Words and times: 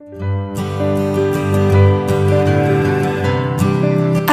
Thank 0.00 0.22
you. 0.22 0.33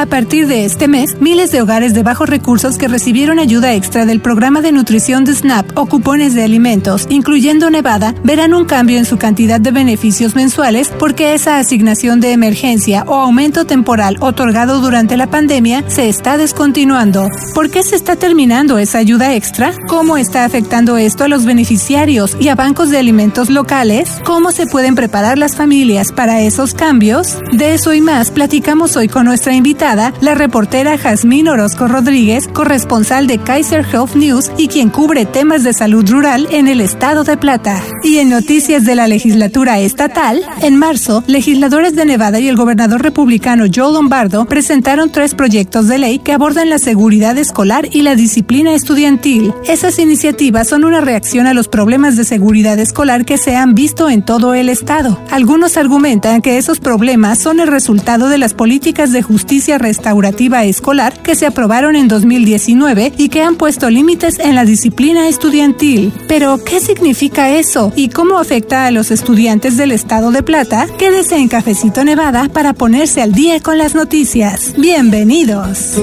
A 0.02 0.06
partir 0.06 0.48
de 0.48 0.64
este 0.64 0.88
mes, 0.88 1.20
miles 1.20 1.52
de 1.52 1.62
hogares 1.62 1.94
de 1.94 2.02
bajos 2.02 2.28
recursos 2.28 2.76
que 2.76 2.88
recibieron 2.88 3.38
ayuda 3.38 3.72
extra 3.72 4.04
del 4.04 4.20
programa 4.20 4.60
de 4.60 4.72
nutrición 4.72 5.24
de 5.24 5.32
SNAP 5.32 5.78
o 5.78 5.86
cupones 5.86 6.34
de 6.34 6.42
alimentos, 6.42 7.06
incluyendo 7.08 7.70
Nevada, 7.70 8.12
verán 8.24 8.52
un 8.52 8.64
cambio 8.64 8.98
en 8.98 9.04
su 9.04 9.16
cantidad 9.16 9.60
de 9.60 9.70
beneficios 9.70 10.34
mensuales 10.34 10.92
porque 10.98 11.34
esa 11.34 11.58
asignación 11.58 12.18
de 12.18 12.32
emergencia 12.32 13.04
o 13.06 13.14
aumento 13.14 13.64
temporal 13.64 14.16
otorgado 14.18 14.80
durante 14.80 15.16
la 15.16 15.30
pandemia 15.30 15.84
se 15.86 16.08
está 16.08 16.36
descontinuando. 16.36 17.28
¿Por 17.54 17.70
qué 17.70 17.84
se 17.84 17.94
está 17.94 18.16
terminando 18.16 18.78
esa 18.78 18.98
ayuda 18.98 19.36
extra? 19.36 19.72
¿Cómo 19.86 20.16
está 20.16 20.44
afectando 20.44 20.96
esto 20.96 21.22
a 21.22 21.28
los 21.28 21.44
beneficiarios 21.44 22.36
y 22.40 22.48
a 22.48 22.56
bancos 22.56 22.90
de 22.90 22.98
alimentos 22.98 23.50
locales? 23.50 24.10
¿Cómo 24.24 24.50
se 24.50 24.66
pueden 24.66 24.96
preparar 24.96 25.38
las 25.38 25.54
familias 25.54 26.10
para 26.10 26.40
esos 26.40 26.74
cambios? 26.74 27.38
De 27.52 27.74
eso 27.74 27.94
y 27.94 28.00
más 28.00 28.32
platicamos 28.32 28.96
hoy 28.96 29.06
con 29.06 29.26
nuestra 29.26 29.54
invitada 29.54 29.91
la 29.94 30.34
reportera 30.34 30.96
Jazmín 30.96 31.48
Orozco 31.48 31.86
Rodríguez, 31.86 32.48
corresponsal 32.48 33.26
de 33.26 33.36
Kaiser 33.36 33.84
Health 33.84 34.14
News 34.14 34.50
y 34.56 34.68
quien 34.68 34.88
cubre 34.88 35.26
temas 35.26 35.64
de 35.64 35.74
salud 35.74 36.08
rural 36.08 36.48
en 36.50 36.66
el 36.66 36.80
estado 36.80 37.24
de 37.24 37.36
Plata. 37.36 37.82
Y 38.02 38.16
en 38.16 38.30
noticias 38.30 38.86
de 38.86 38.94
la 38.94 39.06
legislatura 39.06 39.80
estatal, 39.80 40.40
en 40.62 40.78
marzo, 40.78 41.22
legisladores 41.26 41.94
de 41.94 42.06
Nevada 42.06 42.40
y 42.40 42.48
el 42.48 42.56
gobernador 42.56 43.02
republicano 43.02 43.64
Joe 43.72 43.92
Lombardo 43.92 44.46
presentaron 44.46 45.12
tres 45.12 45.34
proyectos 45.34 45.88
de 45.88 45.98
ley 45.98 46.18
que 46.20 46.32
abordan 46.32 46.70
la 46.70 46.78
seguridad 46.78 47.36
escolar 47.36 47.86
y 47.92 48.00
la 48.00 48.14
disciplina 48.14 48.72
estudiantil. 48.72 49.52
Esas 49.68 49.98
iniciativas 49.98 50.68
son 50.68 50.84
una 50.84 51.02
reacción 51.02 51.46
a 51.46 51.52
los 51.52 51.68
problemas 51.68 52.16
de 52.16 52.24
seguridad 52.24 52.78
escolar 52.78 53.26
que 53.26 53.36
se 53.36 53.56
han 53.56 53.74
visto 53.74 54.08
en 54.08 54.22
todo 54.22 54.54
el 54.54 54.70
estado. 54.70 55.20
Algunos 55.30 55.76
argumentan 55.76 56.40
que 56.40 56.56
esos 56.56 56.80
problemas 56.80 57.38
son 57.38 57.60
el 57.60 57.68
resultado 57.68 58.30
de 58.30 58.38
las 58.38 58.54
políticas 58.54 59.12
de 59.12 59.20
justicia 59.20 59.81
restaurativa 59.82 60.64
escolar 60.64 61.22
que 61.22 61.34
se 61.34 61.46
aprobaron 61.46 61.96
en 61.96 62.08
2019 62.08 63.12
y 63.18 63.28
que 63.28 63.42
han 63.42 63.56
puesto 63.56 63.90
límites 63.90 64.38
en 64.38 64.54
la 64.54 64.64
disciplina 64.64 65.28
estudiantil. 65.28 66.12
Pero, 66.28 66.62
¿qué 66.64 66.80
significa 66.80 67.50
eso 67.50 67.92
y 67.96 68.08
cómo 68.08 68.38
afecta 68.38 68.86
a 68.86 68.90
los 68.90 69.10
estudiantes 69.10 69.76
del 69.76 69.92
estado 69.92 70.30
de 70.30 70.42
Plata? 70.42 70.86
Quédese 70.98 71.36
en 71.36 71.48
Cafecito 71.48 72.04
Nevada 72.04 72.48
para 72.48 72.72
ponerse 72.72 73.20
al 73.20 73.32
día 73.32 73.60
con 73.60 73.76
las 73.76 73.94
noticias. 73.94 74.74
Bienvenidos. 74.78 76.00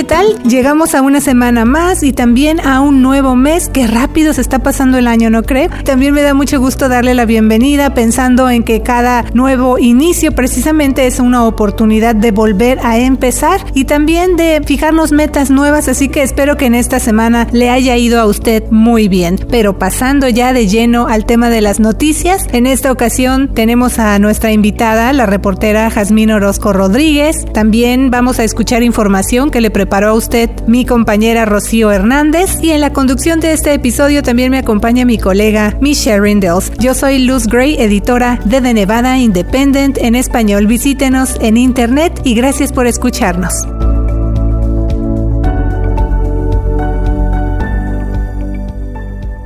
¿Qué 0.00 0.04
tal? 0.04 0.42
Llegamos 0.44 0.94
a 0.94 1.02
una 1.02 1.20
semana 1.20 1.66
más 1.66 2.02
y 2.02 2.14
también 2.14 2.58
a 2.66 2.80
un 2.80 3.02
nuevo 3.02 3.36
mes. 3.36 3.68
Qué 3.68 3.86
rápido 3.86 4.32
se 4.32 4.40
está 4.40 4.60
pasando 4.60 4.96
el 4.96 5.06
año, 5.06 5.28
¿no 5.28 5.42
cree? 5.42 5.68
También 5.84 6.14
me 6.14 6.22
da 6.22 6.32
mucho 6.32 6.58
gusto 6.58 6.88
darle 6.88 7.12
la 7.12 7.26
bienvenida 7.26 7.92
pensando 7.92 8.48
en 8.48 8.62
que 8.62 8.80
cada 8.80 9.26
nuevo 9.34 9.78
inicio 9.78 10.32
precisamente 10.32 11.06
es 11.06 11.20
una 11.20 11.44
oportunidad 11.44 12.14
de 12.14 12.30
volver 12.30 12.78
a 12.82 12.96
empezar 12.96 13.60
y 13.74 13.84
también 13.84 14.36
de 14.36 14.62
fijarnos 14.64 15.12
metas 15.12 15.50
nuevas, 15.50 15.86
así 15.86 16.08
que 16.08 16.22
espero 16.22 16.56
que 16.56 16.64
en 16.64 16.76
esta 16.76 16.98
semana 16.98 17.46
le 17.52 17.68
haya 17.68 17.94
ido 17.98 18.22
a 18.22 18.24
usted 18.24 18.64
muy 18.70 19.06
bien. 19.06 19.38
Pero 19.50 19.78
pasando 19.78 20.30
ya 20.30 20.54
de 20.54 20.66
lleno 20.66 21.08
al 21.08 21.26
tema 21.26 21.50
de 21.50 21.60
las 21.60 21.78
noticias, 21.78 22.46
en 22.52 22.66
esta 22.66 22.90
ocasión 22.90 23.52
tenemos 23.52 23.98
a 23.98 24.18
nuestra 24.18 24.50
invitada, 24.50 25.12
la 25.12 25.26
reportera 25.26 25.90
Jazmín 25.90 26.30
Orozco 26.30 26.72
Rodríguez. 26.72 27.44
También 27.52 28.10
vamos 28.10 28.38
a 28.38 28.44
escuchar 28.44 28.82
información 28.82 29.50
que 29.50 29.60
le 29.60 29.70
preparó 29.90 30.14
usted 30.14 30.48
mi 30.68 30.84
compañera 30.84 31.46
Rocío 31.46 31.90
Hernández 31.90 32.62
y 32.62 32.70
en 32.70 32.80
la 32.80 32.92
conducción 32.92 33.40
de 33.40 33.50
este 33.50 33.74
episodio 33.74 34.22
también 34.22 34.52
me 34.52 34.58
acompaña 34.58 35.04
mi 35.04 35.18
colega 35.18 35.76
Michelle 35.80 36.20
Rindels. 36.20 36.70
Yo 36.78 36.94
soy 36.94 37.18
Luz 37.18 37.48
Gray, 37.48 37.74
editora 37.74 38.38
de 38.44 38.60
The 38.60 38.72
Nevada 38.72 39.18
Independent 39.18 39.98
en 39.98 40.14
español. 40.14 40.68
Visítenos 40.68 41.36
en 41.40 41.56
internet 41.56 42.20
y 42.22 42.34
gracias 42.34 42.72
por 42.72 42.86
escucharnos. 42.86 43.66